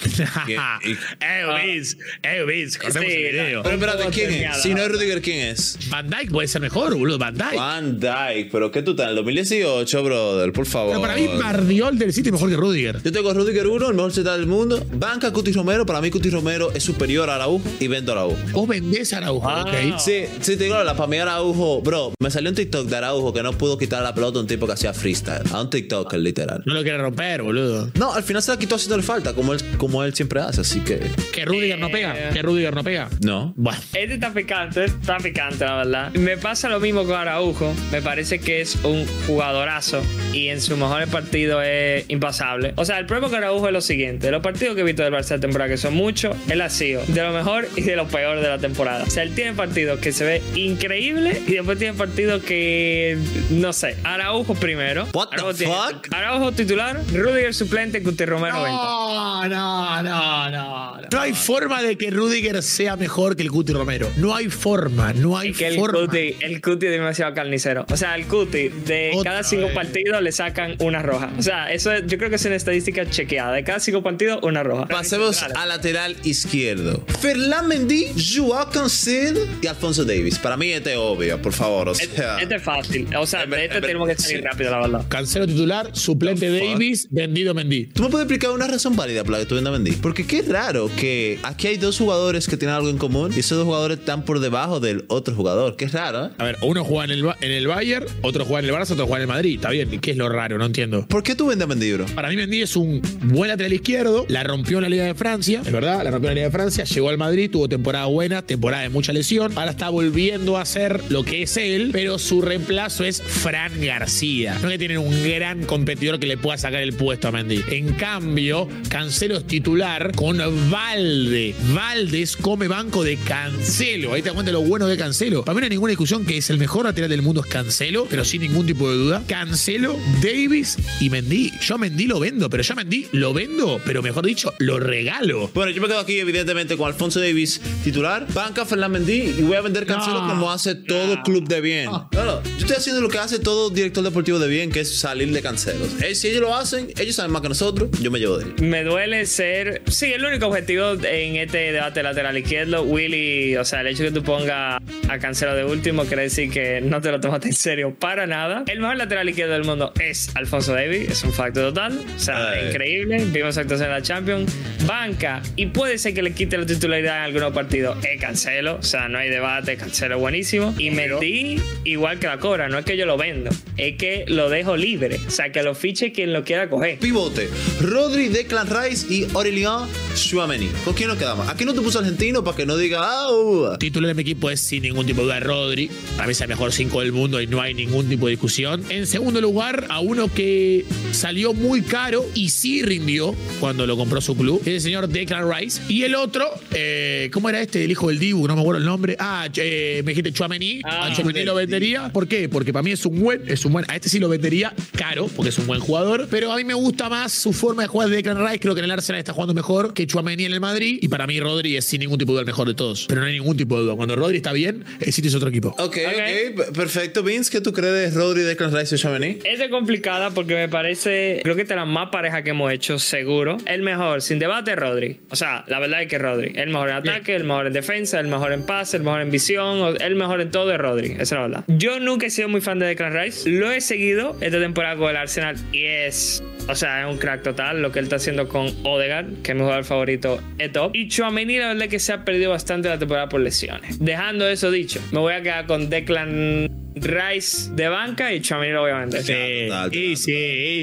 Eh, 1.20 1.44
Vince, 1.64 1.96
eh, 2.22 2.44
Vince, 2.46 2.78
cortemos 2.78 3.08
Sí, 3.08 3.14
el 3.14 3.32
video. 3.32 3.62
Pero 3.62 3.74
espérate, 3.74 4.04
¿quién 4.10 4.32
es? 4.32 4.62
Si 4.62 4.74
no 4.74 4.82
es 4.82 4.88
Rudiger, 4.90 5.20
¿quién 5.22 5.48
es? 5.48 5.78
Van 5.90 6.08
Dyke 6.08 6.30
puede 6.30 6.48
ser 6.48 6.60
mejor, 6.60 6.96
boludo, 6.96 7.18
Van 7.18 7.34
Dyke. 7.34 7.56
Van 7.56 7.98
Dyke, 8.00 8.48
pero 8.50 8.70
¿qué 8.70 8.82
tú 8.82 8.92
estás 8.92 9.04
en 9.04 9.10
el 9.10 9.16
2018, 9.16 10.02
brother? 10.02 10.52
Por 10.52 10.66
favor. 10.66 10.90
Pero 10.90 11.00
para 11.00 11.14
mí, 11.14 11.28
Mardiol 11.28 11.98
del 11.98 12.12
City 12.12 12.30
mejor 12.32 12.50
que 12.50 12.56
Rudiger. 12.56 13.00
Yo 13.02 13.12
tengo 13.12 13.30
a 13.30 13.34
Rudiger 13.34 13.66
1, 13.66 13.88
el 13.88 13.94
mejor 13.94 14.12
central 14.12 14.38
del 14.38 14.48
mundo. 14.48 14.84
Banca 14.92 15.32
Cuti 15.32 15.52
Romero. 15.52 15.84
Para 15.86 16.00
mí, 16.00 16.10
Cuti 16.10 16.30
Romero 16.30 16.70
es 16.72 16.82
superior 16.82 17.28
a 17.30 17.36
Araujo 17.36 17.62
y 17.80 17.88
vendo 17.88 18.12
a 18.12 18.14
Araujo. 18.16 18.36
Vos 18.52 18.68
vendés 18.68 19.12
a 19.12 19.18
Araujo, 19.18 19.48
Ah. 19.48 19.64
¿ok? 19.66 19.98
Sí, 19.98 20.24
sí, 20.40 20.56
te 20.56 20.64
digo, 20.64 20.82
la 20.82 20.94
para 20.96 21.06
mí 21.08 21.18
Araujo, 21.18 21.80
bro, 21.82 22.12
me 22.20 22.30
salió 22.30 22.50
un 22.50 22.56
TikTok 22.56 22.86
de 22.88 22.96
Araujo 22.96 23.31
que 23.32 23.42
no 23.42 23.52
pudo 23.52 23.78
quitar 23.78 24.02
la 24.02 24.14
pelota 24.14 24.38
a 24.38 24.42
un 24.42 24.46
tipo 24.46 24.66
que 24.66 24.72
hacía 24.72 24.92
freestyle. 24.92 25.42
A 25.52 25.62
un 25.62 25.70
TikToker, 25.70 26.18
literal. 26.18 26.62
No 26.66 26.74
lo 26.74 26.82
quiere 26.82 26.98
romper, 26.98 27.42
boludo. 27.42 27.90
No, 27.94 28.12
al 28.12 28.22
final 28.22 28.42
se 28.42 28.52
la 28.52 28.58
quitó 28.58 28.76
haciéndole 28.76 29.02
falta, 29.02 29.34
como 29.34 29.52
él, 29.52 29.60
como 29.76 30.02
él 30.04 30.14
siempre 30.14 30.40
hace, 30.40 30.60
así 30.60 30.80
que. 30.80 31.00
Que 31.32 31.44
Rudiger 31.44 31.78
no 31.78 31.90
pega. 31.90 32.30
Que 32.30 32.42
Rudiger 32.42 32.74
no 32.74 32.84
pega. 32.84 33.08
No. 33.24 33.52
Bueno. 33.56 33.80
Este 33.92 34.14
está 34.14 34.32
picante, 34.32 34.84
este 34.84 35.00
está 35.00 35.18
picante, 35.18 35.64
la 35.64 35.76
verdad. 35.76 36.12
Me 36.14 36.36
pasa 36.36 36.68
lo 36.68 36.80
mismo 36.80 37.04
con 37.04 37.16
Araujo. 37.16 37.74
Me 37.90 38.02
parece 38.02 38.38
que 38.38 38.60
es 38.60 38.76
un 38.84 39.06
jugadorazo 39.26 40.02
y 40.32 40.48
en 40.48 40.60
sus 40.60 40.78
mejores 40.78 41.08
partidos 41.08 41.62
es 41.66 42.04
impasable. 42.08 42.74
O 42.76 42.84
sea, 42.84 42.98
el 42.98 43.06
problema 43.06 43.28
con 43.28 43.38
Araujo 43.38 43.66
es 43.66 43.72
lo 43.72 43.80
siguiente: 43.80 44.30
los 44.30 44.42
partidos 44.42 44.74
que 44.74 44.82
he 44.82 44.84
visto 44.84 45.02
del 45.02 45.12
Barça 45.12 45.30
de 45.30 45.38
temporada, 45.40 45.70
que 45.70 45.76
son 45.76 45.94
muchos, 45.94 46.36
él 46.48 46.60
ha 46.60 46.70
sido 46.70 47.02
de 47.06 47.22
lo 47.22 47.32
mejor 47.32 47.68
y 47.76 47.82
de 47.82 47.96
lo 47.96 48.06
peor 48.08 48.40
de 48.40 48.48
la 48.48 48.58
temporada. 48.58 49.04
O 49.04 49.10
sea, 49.10 49.22
él 49.22 49.34
tiene 49.34 49.52
partidos 49.52 50.00
que 50.00 50.12
se 50.12 50.24
ve 50.24 50.42
increíble 50.54 51.42
y 51.46 51.52
después 51.54 51.78
tiene 51.78 51.94
partidos 51.94 52.42
que 52.42 53.18
no 53.50 53.72
sé. 53.72 53.96
Araujo 54.04 54.54
primero. 54.54 55.06
What 55.12 55.28
the 55.28 55.34
Araujo 55.36 55.54
tiene- 55.54 55.74
fuck? 55.74 56.08
Araujo 56.14 56.52
titular, 56.52 57.00
Rudiger 57.12 57.54
suplente, 57.54 58.02
Cuti 58.02 58.24
Romero 58.24 58.54
90. 58.56 58.72
No, 58.72 59.48
no, 59.48 60.02
no, 60.02 60.50
no. 60.50 60.96
No 61.12 61.20
hay 61.20 61.32
forma 61.34 61.82
de 61.82 61.96
que 61.98 62.10
Rudiger 62.10 62.62
sea 62.62 62.96
mejor 62.96 63.36
que 63.36 63.42
el 63.42 63.50
Cuti 63.50 63.72
Romero. 63.72 64.08
No 64.16 64.34
hay 64.34 64.48
forma, 64.48 65.12
no 65.12 65.36
hay 65.38 65.50
Es 65.50 65.56
que 65.58 65.68
el 65.68 65.76
forma. 65.76 66.00
Cuti, 66.00 66.36
el 66.40 66.60
Cuti 66.60 66.86
es 66.86 66.92
demasiado 66.92 67.34
carnicero. 67.34 67.84
O 67.90 67.96
sea, 67.96 68.14
el 68.14 68.26
Cuti, 68.26 68.68
de 68.68 69.10
Otra 69.14 69.32
cada 69.32 69.42
cinco 69.44 69.66
vez. 69.66 69.74
partidos 69.74 70.22
le 70.22 70.32
sacan 70.32 70.76
una 70.80 71.02
roja. 71.02 71.30
O 71.38 71.42
sea, 71.42 71.72
eso 71.72 71.92
es- 71.92 72.04
yo 72.06 72.18
creo 72.18 72.30
que 72.30 72.36
es 72.36 72.44
una 72.44 72.56
estadística 72.56 73.08
chequeada. 73.08 73.52
De 73.52 73.64
cada 73.64 73.80
cinco 73.80 74.02
partidos, 74.02 74.40
una 74.42 74.62
roja. 74.62 74.86
Pasemos 74.86 75.42
a 75.42 75.66
lateral 75.66 76.16
izquierdo. 76.24 77.04
Ferland 77.20 77.68
Mendy, 77.68 78.06
Joao 78.16 78.70
Cancel 78.70 79.38
y 79.60 79.66
Alfonso 79.66 80.04
Davis. 80.04 80.38
Para 80.38 80.56
mí 80.56 80.70
este 80.72 80.92
es 80.92 80.98
obvio, 80.98 81.40
por 81.40 81.52
favor. 81.52 81.88
O 81.90 81.92
Este, 81.92 82.16
sea, 82.16 82.38
este 82.40 82.56
es 82.56 82.62
fácil. 82.62 83.11
O 83.18 83.26
sea, 83.26 83.44
ver- 83.46 83.58
de 83.58 83.64
este 83.64 83.76
en 83.76 83.80
ver- 83.82 83.90
tenemos 83.90 84.08
que 84.08 84.14
salir 84.16 84.38
sí. 84.38 84.42
rápido, 84.44 84.70
la 84.70 84.80
verdad. 84.80 85.04
Cancelo 85.08 85.46
titular, 85.46 85.90
suplente? 85.94 86.50
Davis, 86.50 87.08
vendido 87.10 87.54
Mendy. 87.54 87.86
¿Tú 87.86 88.02
me 88.04 88.08
puedes 88.08 88.24
explicar 88.24 88.50
una 88.50 88.66
razón 88.66 88.96
válida 88.96 89.22
por 89.24 89.32
la 89.32 89.38
que 89.40 89.46
tú 89.46 89.54
vendas 89.54 89.72
Mendy? 89.72 89.92
Porque 89.92 90.26
qué 90.26 90.42
raro 90.42 90.90
que 90.96 91.38
aquí 91.42 91.66
hay 91.68 91.76
dos 91.76 91.98
jugadores 91.98 92.46
que 92.46 92.56
tienen 92.56 92.76
algo 92.76 92.88
en 92.88 92.98
común 92.98 93.32
y 93.34 93.40
esos 93.40 93.58
dos 93.58 93.66
jugadores 93.66 93.98
están 93.98 94.24
por 94.24 94.40
debajo 94.40 94.80
del 94.80 95.04
otro 95.08 95.34
jugador. 95.34 95.76
Qué 95.76 95.86
raro, 95.88 96.26
¿eh? 96.26 96.30
A 96.38 96.44
ver, 96.44 96.56
uno 96.62 96.84
juega 96.84 97.04
en 97.04 97.10
el, 97.10 97.24
en 97.40 97.50
el 97.50 97.66
Bayern, 97.66 98.06
otro 98.22 98.44
juega 98.44 98.60
en 98.66 98.74
el 98.74 98.80
Barça, 98.80 98.92
otro 98.92 99.06
juega 99.06 99.22
en 99.24 99.30
el 99.30 99.34
Madrid. 99.34 99.54
Está 99.56 99.70
bien. 99.70 99.92
¿Y 99.92 99.98
qué 99.98 100.12
es 100.12 100.16
lo 100.16 100.28
raro? 100.28 100.58
No 100.58 100.64
entiendo. 100.66 101.06
¿Por 101.08 101.22
qué 101.22 101.34
tú 101.34 101.46
vendes 101.48 101.66
Mendy, 101.68 101.92
bro? 101.92 102.06
Para 102.14 102.28
mí 102.28 102.36
Mendy 102.36 102.62
es 102.62 102.76
un 102.76 103.00
buen 103.24 103.48
lateral 103.48 103.72
izquierdo, 103.72 104.24
la 104.28 104.42
rompió 104.44 104.78
en 104.78 104.82
la 104.82 104.88
Liga 104.88 105.04
de 105.04 105.14
Francia, 105.14 105.62
es 105.64 105.72
verdad, 105.72 106.02
la 106.04 106.10
rompió 106.10 106.28
en 106.30 106.34
la 106.34 106.40
Liga 106.40 106.46
de 106.46 106.52
Francia, 106.52 106.84
llegó 106.84 107.08
al 107.10 107.18
Madrid, 107.18 107.50
tuvo 107.50 107.68
temporada 107.68 108.06
buena, 108.06 108.42
temporada 108.42 108.82
de 108.82 108.88
mucha 108.88 109.12
lesión, 109.12 109.52
ahora 109.56 109.70
está 109.70 109.88
volviendo 109.90 110.58
a 110.58 110.64
ser 110.64 111.00
lo 111.10 111.24
que 111.24 111.42
es 111.42 111.56
él, 111.56 111.90
pero 111.92 112.18
su 112.18 112.42
reemplazo 112.42 113.01
es 113.04 113.22
Fran 113.22 113.80
García. 113.80 114.58
No 114.62 114.68
que 114.68 114.78
tienen 114.78 114.98
un 114.98 115.22
gran 115.24 115.64
competidor 115.64 116.18
que 116.18 116.26
le 116.26 116.36
pueda 116.36 116.58
sacar 116.58 116.82
el 116.82 116.92
puesto 116.92 117.28
a 117.28 117.32
Mendy. 117.32 117.62
En 117.68 117.92
cambio, 117.94 118.68
Cancelo 118.88 119.36
es 119.36 119.46
titular 119.46 120.12
con 120.14 120.38
Valde. 120.70 121.54
Valdes 121.74 122.36
come 122.36 122.68
banco 122.68 123.02
de 123.04 123.16
Cancelo. 123.16 124.14
Ahí 124.14 124.22
te 124.22 124.28
das 124.28 124.34
cuenta 124.34 124.52
lo 124.52 124.62
bueno 124.62 124.86
de 124.86 124.96
Cancelo. 124.96 125.44
Para 125.44 125.54
mí 125.54 125.60
no 125.60 125.64
hay 125.64 125.70
ninguna 125.70 125.90
discusión 125.90 126.24
que 126.24 126.36
es 126.38 126.50
el 126.50 126.58
mejor 126.58 126.84
lateral 126.84 127.10
del 127.10 127.22
mundo 127.22 127.42
es 127.42 127.46
Cancelo, 127.46 128.06
pero 128.08 128.24
sin 128.24 128.42
ningún 128.42 128.66
tipo 128.66 128.90
de 128.90 128.96
duda. 128.96 129.22
Cancelo, 129.26 129.98
Davis 130.22 130.76
y 131.00 131.10
Mendy. 131.10 131.52
Yo 131.60 131.74
a 131.76 131.78
Mendy 131.78 132.06
lo 132.06 132.20
vendo, 132.20 132.48
pero 132.50 132.62
yo 132.62 132.72
a 132.72 132.76
Mendy 132.76 133.06
lo 133.12 133.32
vendo, 133.32 133.80
pero 133.84 134.02
mejor 134.02 134.24
dicho, 134.26 134.52
lo 134.58 134.78
regalo. 134.78 135.50
Bueno, 135.54 135.70
yo 135.70 135.80
me 135.80 135.88
quedo 135.88 136.00
aquí 136.00 136.18
evidentemente 136.18 136.76
con 136.76 136.86
Alfonso 136.88 137.20
Davis 137.20 137.60
titular, 137.84 138.26
banca 138.32 138.64
Ferland 138.66 138.94
Mendy 138.94 139.34
y 139.38 139.42
voy 139.42 139.56
a 139.56 139.60
vender 139.60 139.86
Cancelo 139.86 140.22
No. 140.22 140.28
como 140.28 140.50
hace 140.50 140.74
todo 140.74 141.22
club 141.22 141.48
de 141.48 141.60
bien. 141.60 141.86
No, 141.86 142.08
no, 142.12 142.42
yo 142.42 142.58
estoy 142.58 142.76
haciendo 142.76 142.91
lo 143.00 143.08
que 143.08 143.18
hace 143.18 143.38
todo 143.38 143.70
director 143.70 144.02
deportivo 144.04 144.38
de 144.38 144.48
bien, 144.48 144.70
que 144.70 144.80
es 144.80 144.98
salir 144.98 145.32
de 145.32 145.42
Cancelo. 145.42 145.86
Eh, 146.02 146.14
si 146.14 146.28
ellos 146.28 146.40
lo 146.42 146.54
hacen, 146.54 146.92
ellos 146.98 147.16
saben 147.16 147.30
más 147.32 147.42
que 147.42 147.48
nosotros, 147.48 147.90
yo 148.00 148.10
me 148.10 148.18
llevo 148.18 148.38
de 148.38 148.44
él. 148.46 148.54
Me 148.60 148.84
duele 148.84 149.26
ser. 149.26 149.82
Sí, 149.86 150.12
el 150.12 150.24
único 150.24 150.46
objetivo 150.46 150.92
en 151.04 151.36
este 151.36 151.72
debate 151.72 152.02
lateral 152.02 152.36
izquierdo, 152.36 152.82
Willy. 152.82 153.56
O 153.56 153.64
sea, 153.64 153.80
el 153.80 153.88
hecho 153.88 154.02
de 154.02 154.08
que 154.10 154.14
tú 154.16 154.22
pongas 154.22 154.80
a 155.08 155.18
Cancelo 155.18 155.54
de 155.54 155.64
último 155.64 156.04
quiere 156.04 156.22
decir 156.22 156.50
que 156.50 156.80
no 156.80 157.00
te 157.00 157.10
lo 157.10 157.20
tomaste 157.20 157.48
en 157.48 157.54
serio 157.54 157.94
para 157.98 158.26
nada. 158.26 158.64
El 158.66 158.80
mejor 158.80 158.96
lateral 158.96 159.28
izquierdo 159.28 159.52
del 159.54 159.64
mundo 159.64 159.92
es 160.00 160.30
Alfonso 160.34 160.72
Davis, 160.74 161.10
es 161.10 161.24
un 161.24 161.32
facto 161.32 161.60
total. 161.60 161.98
O 162.16 162.18
sea, 162.18 162.50
Ay. 162.50 162.68
increíble. 162.68 163.24
Vimos 163.26 163.56
actuación 163.56 163.88
en 163.88 163.94
la 163.94 164.02
Champions. 164.02 164.52
Banca, 164.86 165.42
y 165.56 165.66
puede 165.66 165.98
ser 165.98 166.14
que 166.14 166.22
le 166.22 166.32
quite 166.34 166.58
la 166.58 166.66
titularidad 166.66 167.18
en 167.18 167.22
algunos 167.24 167.52
partidos. 167.52 167.96
Es 168.04 168.20
Cancelo, 168.20 168.76
o 168.76 168.82
sea, 168.82 169.08
no 169.08 169.18
hay 169.18 169.30
debate. 169.30 169.76
Cancelo 169.76 170.18
buenísimo. 170.18 170.74
Y 170.78 170.90
Mendy, 170.90 171.60
igual 171.84 172.18
que 172.18 172.26
la 172.26 172.38
cobra, 172.38 172.68
no 172.68 172.81
es 172.82 172.86
que 172.86 172.96
yo 172.96 173.06
lo 173.06 173.16
vendo, 173.16 173.50
es 173.76 173.96
que 173.96 174.24
lo 174.26 174.50
dejo 174.50 174.76
libre. 174.76 175.20
O 175.26 175.30
sea, 175.30 175.52
que 175.52 175.62
lo 175.62 175.74
fiche 175.74 176.10
quien 176.10 176.32
lo 176.32 176.42
quiera 176.42 176.68
coger. 176.68 176.98
Pivote, 176.98 177.48
Rodri, 177.80 178.28
Declan 178.28 178.66
Rice 178.68 179.06
y 179.08 179.24
Aurelien 179.34 179.86
Chouameni. 180.16 180.68
¿Con 180.84 180.94
quién 180.94 181.08
nos 181.08 181.16
quedamos? 181.16 181.48
Aquí 181.48 181.64
no 181.64 181.74
te 181.74 181.80
puso 181.80 182.00
argentino 182.00 182.42
para 182.42 182.56
que 182.56 182.66
no 182.66 182.76
diga, 182.76 183.00
ah, 183.02 183.30
uh". 183.30 183.78
Titular 183.78 184.08
de 184.08 184.14
mi 184.14 184.22
equipo 184.22 184.50
es 184.50 184.60
sin 184.60 184.82
ningún 184.82 185.06
tipo 185.06 185.20
de 185.20 185.26
duda 185.26 185.40
Rodri. 185.40 185.90
A 186.18 186.26
mí 186.26 186.32
es 186.32 186.40
el 186.40 186.48
mejor 186.48 186.72
5 186.72 187.00
del 187.00 187.12
mundo 187.12 187.40
y 187.40 187.46
no 187.46 187.60
hay 187.60 187.72
ningún 187.72 188.08
tipo 188.08 188.26
de 188.26 188.32
discusión. 188.32 188.84
En 188.88 189.06
segundo 189.06 189.40
lugar, 189.40 189.86
a 189.88 190.00
uno 190.00 190.26
que 190.32 190.84
salió 191.12 191.54
muy 191.54 191.82
caro 191.82 192.26
y 192.34 192.48
sí 192.48 192.82
rindió 192.82 193.34
cuando 193.60 193.86
lo 193.86 193.96
compró 193.96 194.20
su 194.20 194.36
club, 194.36 194.60
es 194.62 194.74
el 194.74 194.80
señor 194.80 195.08
Declan 195.08 195.48
Rice. 195.48 195.80
Y 195.88 196.02
el 196.02 196.16
otro, 196.16 196.50
eh, 196.72 197.30
¿cómo 197.32 197.48
era 197.48 197.60
este? 197.60 197.84
El 197.84 197.92
hijo 197.92 198.08
del 198.08 198.18
Dibu, 198.18 198.48
no 198.48 198.56
me 198.56 198.60
acuerdo 198.62 198.80
el 198.80 198.86
nombre. 198.86 199.16
Ah, 199.20 199.48
eh, 199.54 200.02
me 200.04 200.10
dijiste 200.10 200.32
Chuamení. 200.32 200.80
Ah, 200.84 201.06
a 201.06 201.14
Chuamení 201.14 201.44
lo 201.44 201.54
vendería. 201.54 202.10
¿Por 202.12 202.26
qué? 202.26 202.48
Porque 202.48 202.71
para 202.72 202.82
mí 202.82 202.92
es 202.92 203.04
un 203.06 203.20
buen, 203.20 203.42
es 203.48 203.64
un 203.64 203.72
buen. 203.72 203.84
A 203.90 203.96
este 203.96 204.08
sí 204.08 204.18
lo 204.18 204.28
vendería 204.28 204.74
caro, 204.96 205.26
porque 205.34 205.50
es 205.50 205.58
un 205.58 205.66
buen 205.66 205.80
jugador. 205.80 206.28
Pero 206.30 206.52
a 206.52 206.56
mí 206.56 206.64
me 206.64 206.74
gusta 206.74 207.08
más 207.08 207.32
su 207.32 207.52
forma 207.52 207.82
de 207.82 207.88
jugar 207.88 208.08
de 208.08 208.16
Declan 208.16 208.38
Rice. 208.44 208.58
Creo 208.60 208.74
que 208.74 208.80
en 208.80 208.84
el 208.86 208.90
Arsenal 208.90 209.18
está 209.18 209.32
jugando 209.32 209.54
mejor 209.54 209.94
que 209.94 210.06
Chuamení 210.06 210.44
en 210.44 210.52
el 210.52 210.60
Madrid. 210.60 210.98
Y 211.00 211.08
para 211.08 211.26
mí 211.26 211.38
Rodri 211.40 211.76
es 211.76 211.84
sin 211.84 212.00
ningún 212.00 212.18
tipo 212.18 212.32
de 212.32 212.34
duda 212.34 212.40
el 212.42 212.46
mejor 212.46 212.68
de 212.68 212.74
todos. 212.74 213.06
Pero 213.08 213.20
no 213.20 213.26
hay 213.26 213.34
ningún 213.34 213.56
tipo 213.56 213.76
de 213.76 213.82
duda. 213.84 213.96
Cuando 213.96 214.16
Rodri 214.16 214.36
está 214.38 214.52
bien, 214.52 214.84
el 215.00 215.12
City 215.12 215.28
es 215.28 215.34
otro 215.34 215.48
equipo. 215.48 215.68
Ok, 215.78 215.96
ok, 216.06 216.56
p- 216.56 216.72
perfecto. 216.74 217.22
Vince, 217.22 217.50
¿qué 217.50 217.60
tú 217.60 217.72
crees 217.72 217.92
de 218.12 218.18
Rodri, 218.18 218.42
Declan 218.42 218.74
Rice 218.76 218.94
y 218.94 218.98
Chouameni? 218.98 219.38
Esta 219.44 219.64
es 219.64 219.70
complicada 219.70 220.30
porque 220.30 220.54
me 220.54 220.68
parece, 220.68 221.40
creo 221.42 221.56
que 221.56 221.62
es 221.62 221.68
la 221.68 221.84
más 221.84 222.08
pareja 222.10 222.42
que 222.42 222.50
hemos 222.50 222.72
hecho, 222.72 222.98
seguro. 222.98 223.56
El 223.66 223.82
mejor, 223.82 224.22
sin 224.22 224.38
debate, 224.38 224.74
Rodri. 224.76 225.20
O 225.30 225.36
sea, 225.36 225.64
la 225.68 225.78
verdad 225.78 226.02
es 226.02 226.08
que 226.08 226.18
Rodri. 226.18 226.52
El 226.56 226.68
mejor 226.70 226.90
en 226.90 226.96
ataque, 226.96 227.34
el 227.34 227.44
mejor 227.44 227.66
en 227.66 227.72
defensa, 227.72 228.18
el 228.20 228.28
mejor 228.28 228.52
en 228.52 228.64
pase, 228.64 228.96
el 228.96 229.02
mejor 229.02 229.20
en 229.22 229.30
visión, 229.30 229.96
el 230.00 230.14
mejor 230.16 230.40
en 230.40 230.50
todo 230.50 230.72
es 230.72 230.78
Rodri. 230.78 231.12
Esa 231.12 231.22
es 231.22 231.32
la 231.32 231.40
verdad. 231.42 231.64
Yo 231.68 232.00
nunca 232.00 232.26
he 232.26 232.30
sido 232.30 232.48
muy 232.52 232.60
fan 232.60 232.78
de 232.78 232.86
Declan 232.86 233.12
Rice. 233.12 233.50
Lo 233.50 233.72
he 233.72 233.80
seguido 233.80 234.36
esta 234.40 234.60
temporada 234.60 234.96
con 234.96 235.10
el 235.10 235.16
Arsenal 235.16 235.56
y 235.72 235.84
es. 235.84 236.44
O 236.68 236.76
sea, 236.76 237.00
es 237.00 237.12
un 237.12 237.18
crack 237.18 237.42
total. 237.42 237.82
Lo 237.82 237.90
que 237.90 237.98
él 237.98 238.04
está 238.04 238.16
haciendo 238.16 238.48
con 238.48 238.68
Odegaard, 238.84 239.42
que 239.42 239.50
es 239.50 239.56
mi 239.56 239.62
jugador 239.62 239.84
favorito, 239.84 240.40
es 240.58 240.70
top. 240.70 240.94
Y 240.94 241.08
Chouameni, 241.08 241.58
la 241.58 241.68
verdad 241.68 241.84
es 241.84 241.88
que 241.88 241.98
se 241.98 242.12
ha 242.12 242.24
perdido 242.24 242.50
bastante 242.50 242.88
la 242.88 242.98
temporada 242.98 243.28
por 243.28 243.40
lesiones. 243.40 243.98
Dejando 243.98 244.48
eso 244.48 244.70
dicho, 244.70 245.00
me 245.10 245.18
voy 245.18 245.34
a 245.34 245.42
quedar 245.42 245.66
con 245.66 245.90
Declan 245.90 246.68
Rice 246.94 247.70
de 247.72 247.88
banca 247.88 248.32
y 248.34 248.40
Chouameni 248.40 248.72
lo 248.72 248.82
voy 248.82 248.90
a 248.90 248.98
vender. 249.00 249.20
Total, 249.22 249.36
sí, 249.36 249.66
total, 249.68 249.94
y 249.96 250.16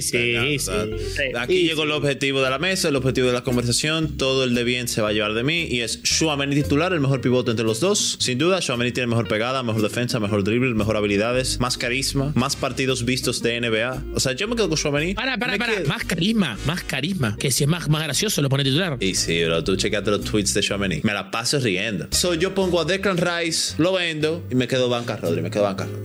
sí. 0.02 0.58
total. 0.66 1.00
Sí. 1.00 1.24
Aquí 1.38 1.64
llegó 1.64 1.84
el 1.84 1.92
objetivo 1.92 2.42
de 2.42 2.50
la 2.50 2.60
mesa, 2.60 2.90
el 2.90 2.96
objetivo 2.96 3.28
de 3.28 3.34
la 3.34 3.44
conversación. 3.44 4.18
Todo 4.18 4.44
el 4.44 4.56
de 4.56 4.64
bien 4.64 4.88
se 4.88 5.02
va 5.02 5.10
a 5.10 5.14
llevar 5.14 5.34
de 5.34 5.44
mí. 5.44 5.68
Y 5.70 5.82
es 5.82 6.02
Chouameni 6.04 6.56
titular, 6.56 6.94
el 6.94 7.00
mejor 7.00 7.22
pivote 7.22 7.52
entre 7.52 7.66
los 7.66 7.80
dos. 7.80 8.18
Sin 8.20 8.38
duda, 8.38 8.60
Chouameni 8.60 8.92
tiene 8.92 9.08
mejor 9.08 9.28
pegada, 9.28 9.62
mejor 9.64 9.82
defensa, 9.82 10.20
mejor 10.20 10.44
dribble, 10.44 10.74
mejor 10.74 10.98
habilidades, 10.98 11.60
más 11.60 11.78
carisma, 11.78 12.32
más 12.36 12.56
partidos 12.56 13.06
vistos 13.06 13.42
de 13.42 13.60
NBA. 13.62 14.04
O 14.16 14.20
sea, 14.20 14.34
yo 14.34 14.48
me 14.48 14.56
quedo 14.56 14.70
con 14.70 14.78
Chouameni. 14.78 15.14
Para, 15.14 15.38
para, 15.38 15.54
Me 15.54 15.58
para. 15.60 15.74
quedo- 15.76 15.88
Más 15.88 16.04
carisma, 16.06 16.58
más 16.66 16.84
carisma. 16.84 17.38
Que 17.40 17.52
si 17.52 17.64
es 17.64 17.70
más, 17.70 17.88
más 17.90 18.04
gracioso, 18.04 18.42
lo 18.42 18.50
pone 18.50 18.64
titular. 18.64 18.98
Y 19.00 19.16
sí, 19.16 19.44
bro, 19.44 19.64
tú 19.64 19.76
chequeate 19.76 20.10
los 20.12 20.24
tweets 20.26 20.54
de 20.54 20.62
Chouameni. 20.62 21.02
Me 21.04 21.14
la 21.14 21.30
paso 21.32 21.60
riendo. 21.60 22.08
So, 22.12 22.34
yo 22.34 22.54
pongo 22.56 22.82
a 22.82 22.86
Declan 22.86 23.18
Rice, 23.18 23.76
lo 23.78 23.94
vendo 23.94 24.44
y 24.50 24.56
me 24.56 24.68
quedo 24.68 24.90
banca 24.90 25.16
Rodri, 25.18 25.42
me 25.42 25.50
quedo 25.52 25.64
banca. 25.64 25.86
me 25.86 25.90
quedo 25.92 25.98
banca. 25.98 25.99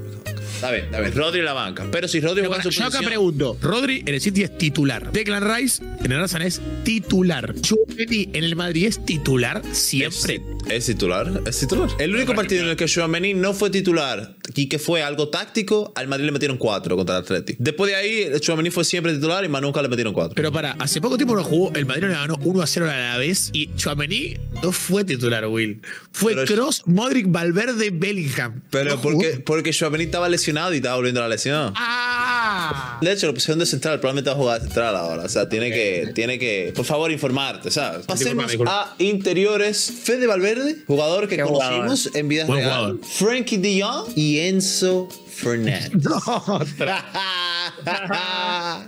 Está 0.64 0.73
bien, 0.73 0.85
está 0.87 1.00
bien. 1.00 1.14
Rodri 1.14 1.38
en 1.40 1.44
la 1.44 1.52
banca. 1.52 1.87
Pero 1.90 2.09
si 2.09 2.21
Rodri 2.21 2.40
juega 2.40 2.56
en 2.56 2.62
su 2.62 2.71
yo 2.71 2.80
acá 2.85 2.90
posición- 2.99 3.04
pregunto, 3.06 3.59
Rodri 3.61 4.02
en 4.06 4.14
el 4.14 4.21
City 4.21 4.42
es 4.44 4.56
titular. 4.56 5.12
Declan 5.12 5.54
Rice 5.54 5.83
en 6.02 6.11
el 6.12 6.18
Arsenal 6.21 6.47
es 6.47 6.61
titular. 6.85 7.54
Chouameni 7.61 8.30
en 8.33 8.44
el 8.44 8.56
Madrid 8.56 8.87
es 8.87 9.04
titular 9.04 9.62
siempre. 9.73 10.37
Es- 10.37 10.42
Es 10.71 10.87
titular, 10.87 11.42
es 11.47 11.59
titular. 11.61 11.90
El 11.99 12.14
único 12.14 12.35
partido 12.35 12.62
en 12.62 12.71
el 12.71 12.76
que 12.76 12.87
Chouameni 12.87 13.35
no 13.35 13.52
fue 13.52 13.68
titular 13.68 14.35
y 14.54 14.66
que 14.71 14.78
fue 14.78 15.02
algo 15.02 15.28
táctico, 15.28 15.92
al 15.94 16.09
Madrid 16.09 16.25
le 16.25 16.33
metieron 16.33 16.56
cuatro 16.56 16.97
contra 16.97 17.16
el 17.18 17.23
Atleti. 17.23 17.56
Después 17.59 17.90
de 17.90 17.97
ahí, 17.97 18.40
Chouameni 18.40 18.71
fue 18.71 18.83
siempre 18.85 19.12
titular 19.12 19.44
y 19.44 19.49
más 19.49 19.61
nunca 19.61 19.83
le 19.83 19.88
metieron 19.88 20.14
cuatro. 20.14 20.35
Pero 20.35 20.50
para, 20.52 20.73
hace 20.73 21.02
poco 21.02 21.18
tiempo 21.18 21.37
no 21.37 21.44
jugó, 21.44 21.71
el 21.75 21.85
Madrid 21.85 22.04
le 22.04 22.14
ganó 22.14 22.38
1 22.42 22.62
a 22.62 22.66
0 22.66 22.90
a 22.90 22.97
la 22.97 23.18
vez 23.18 23.50
y 23.52 23.75
Chouameni 23.76 24.38
no 24.62 24.73
fue 24.73 25.04
titular, 25.04 25.47
Will. 25.49 25.83
Fue 26.12 26.35
Pero- 26.35 26.47
Cross, 26.54 26.85
Modric, 26.87 27.26
Valverde, 27.28 27.90
Bellingham. 27.92 28.62
Pero 28.71 28.94
¿No 28.97 29.02
porque, 29.02 29.42
porque 29.44 29.71
Chouameni 29.71 30.04
estaba 30.04 30.30
lesionado 30.54 30.73
y 30.75 30.76
estaba 30.76 30.96
volviendo 30.96 31.20
a 31.20 31.25
la 31.25 31.28
lesión. 31.30 31.73
¡Ah! 31.76 32.99
De 33.00 33.12
hecho, 33.12 33.26
lo 33.26 33.34
pusieron 33.34 33.58
de 33.58 33.66
central, 33.66 33.99
probablemente 34.00 34.30
va 34.30 34.37
a 34.37 34.38
jugar 34.38 34.61
central 34.61 34.96
ahora. 34.96 35.25
O 35.25 35.28
sea, 35.28 35.49
tiene 35.49 35.70
que, 35.70 36.12
tiene 36.14 36.38
que, 36.38 36.73
por 36.75 36.84
favor, 36.84 37.11
informarte, 37.11 37.70
¿sabes? 37.70 38.06
Pasemos 38.06 38.54
a 38.66 38.94
interiores. 38.99 39.92
Fede 40.04 40.26
Valverde, 40.26 40.84
jugador 40.87 41.28
que 41.28 41.38
conocimos 41.40 42.11
en 42.14 42.28
vida 42.28 42.44
Buen 42.46 42.61
real. 42.61 42.73
jugador. 42.73 43.00
Frankie 43.04 43.56
de 43.56 43.82
Jong 43.82 44.12
y 44.16 44.38
Enzo 44.40 45.08
Fernández. 45.35 45.91
No, 45.95 46.21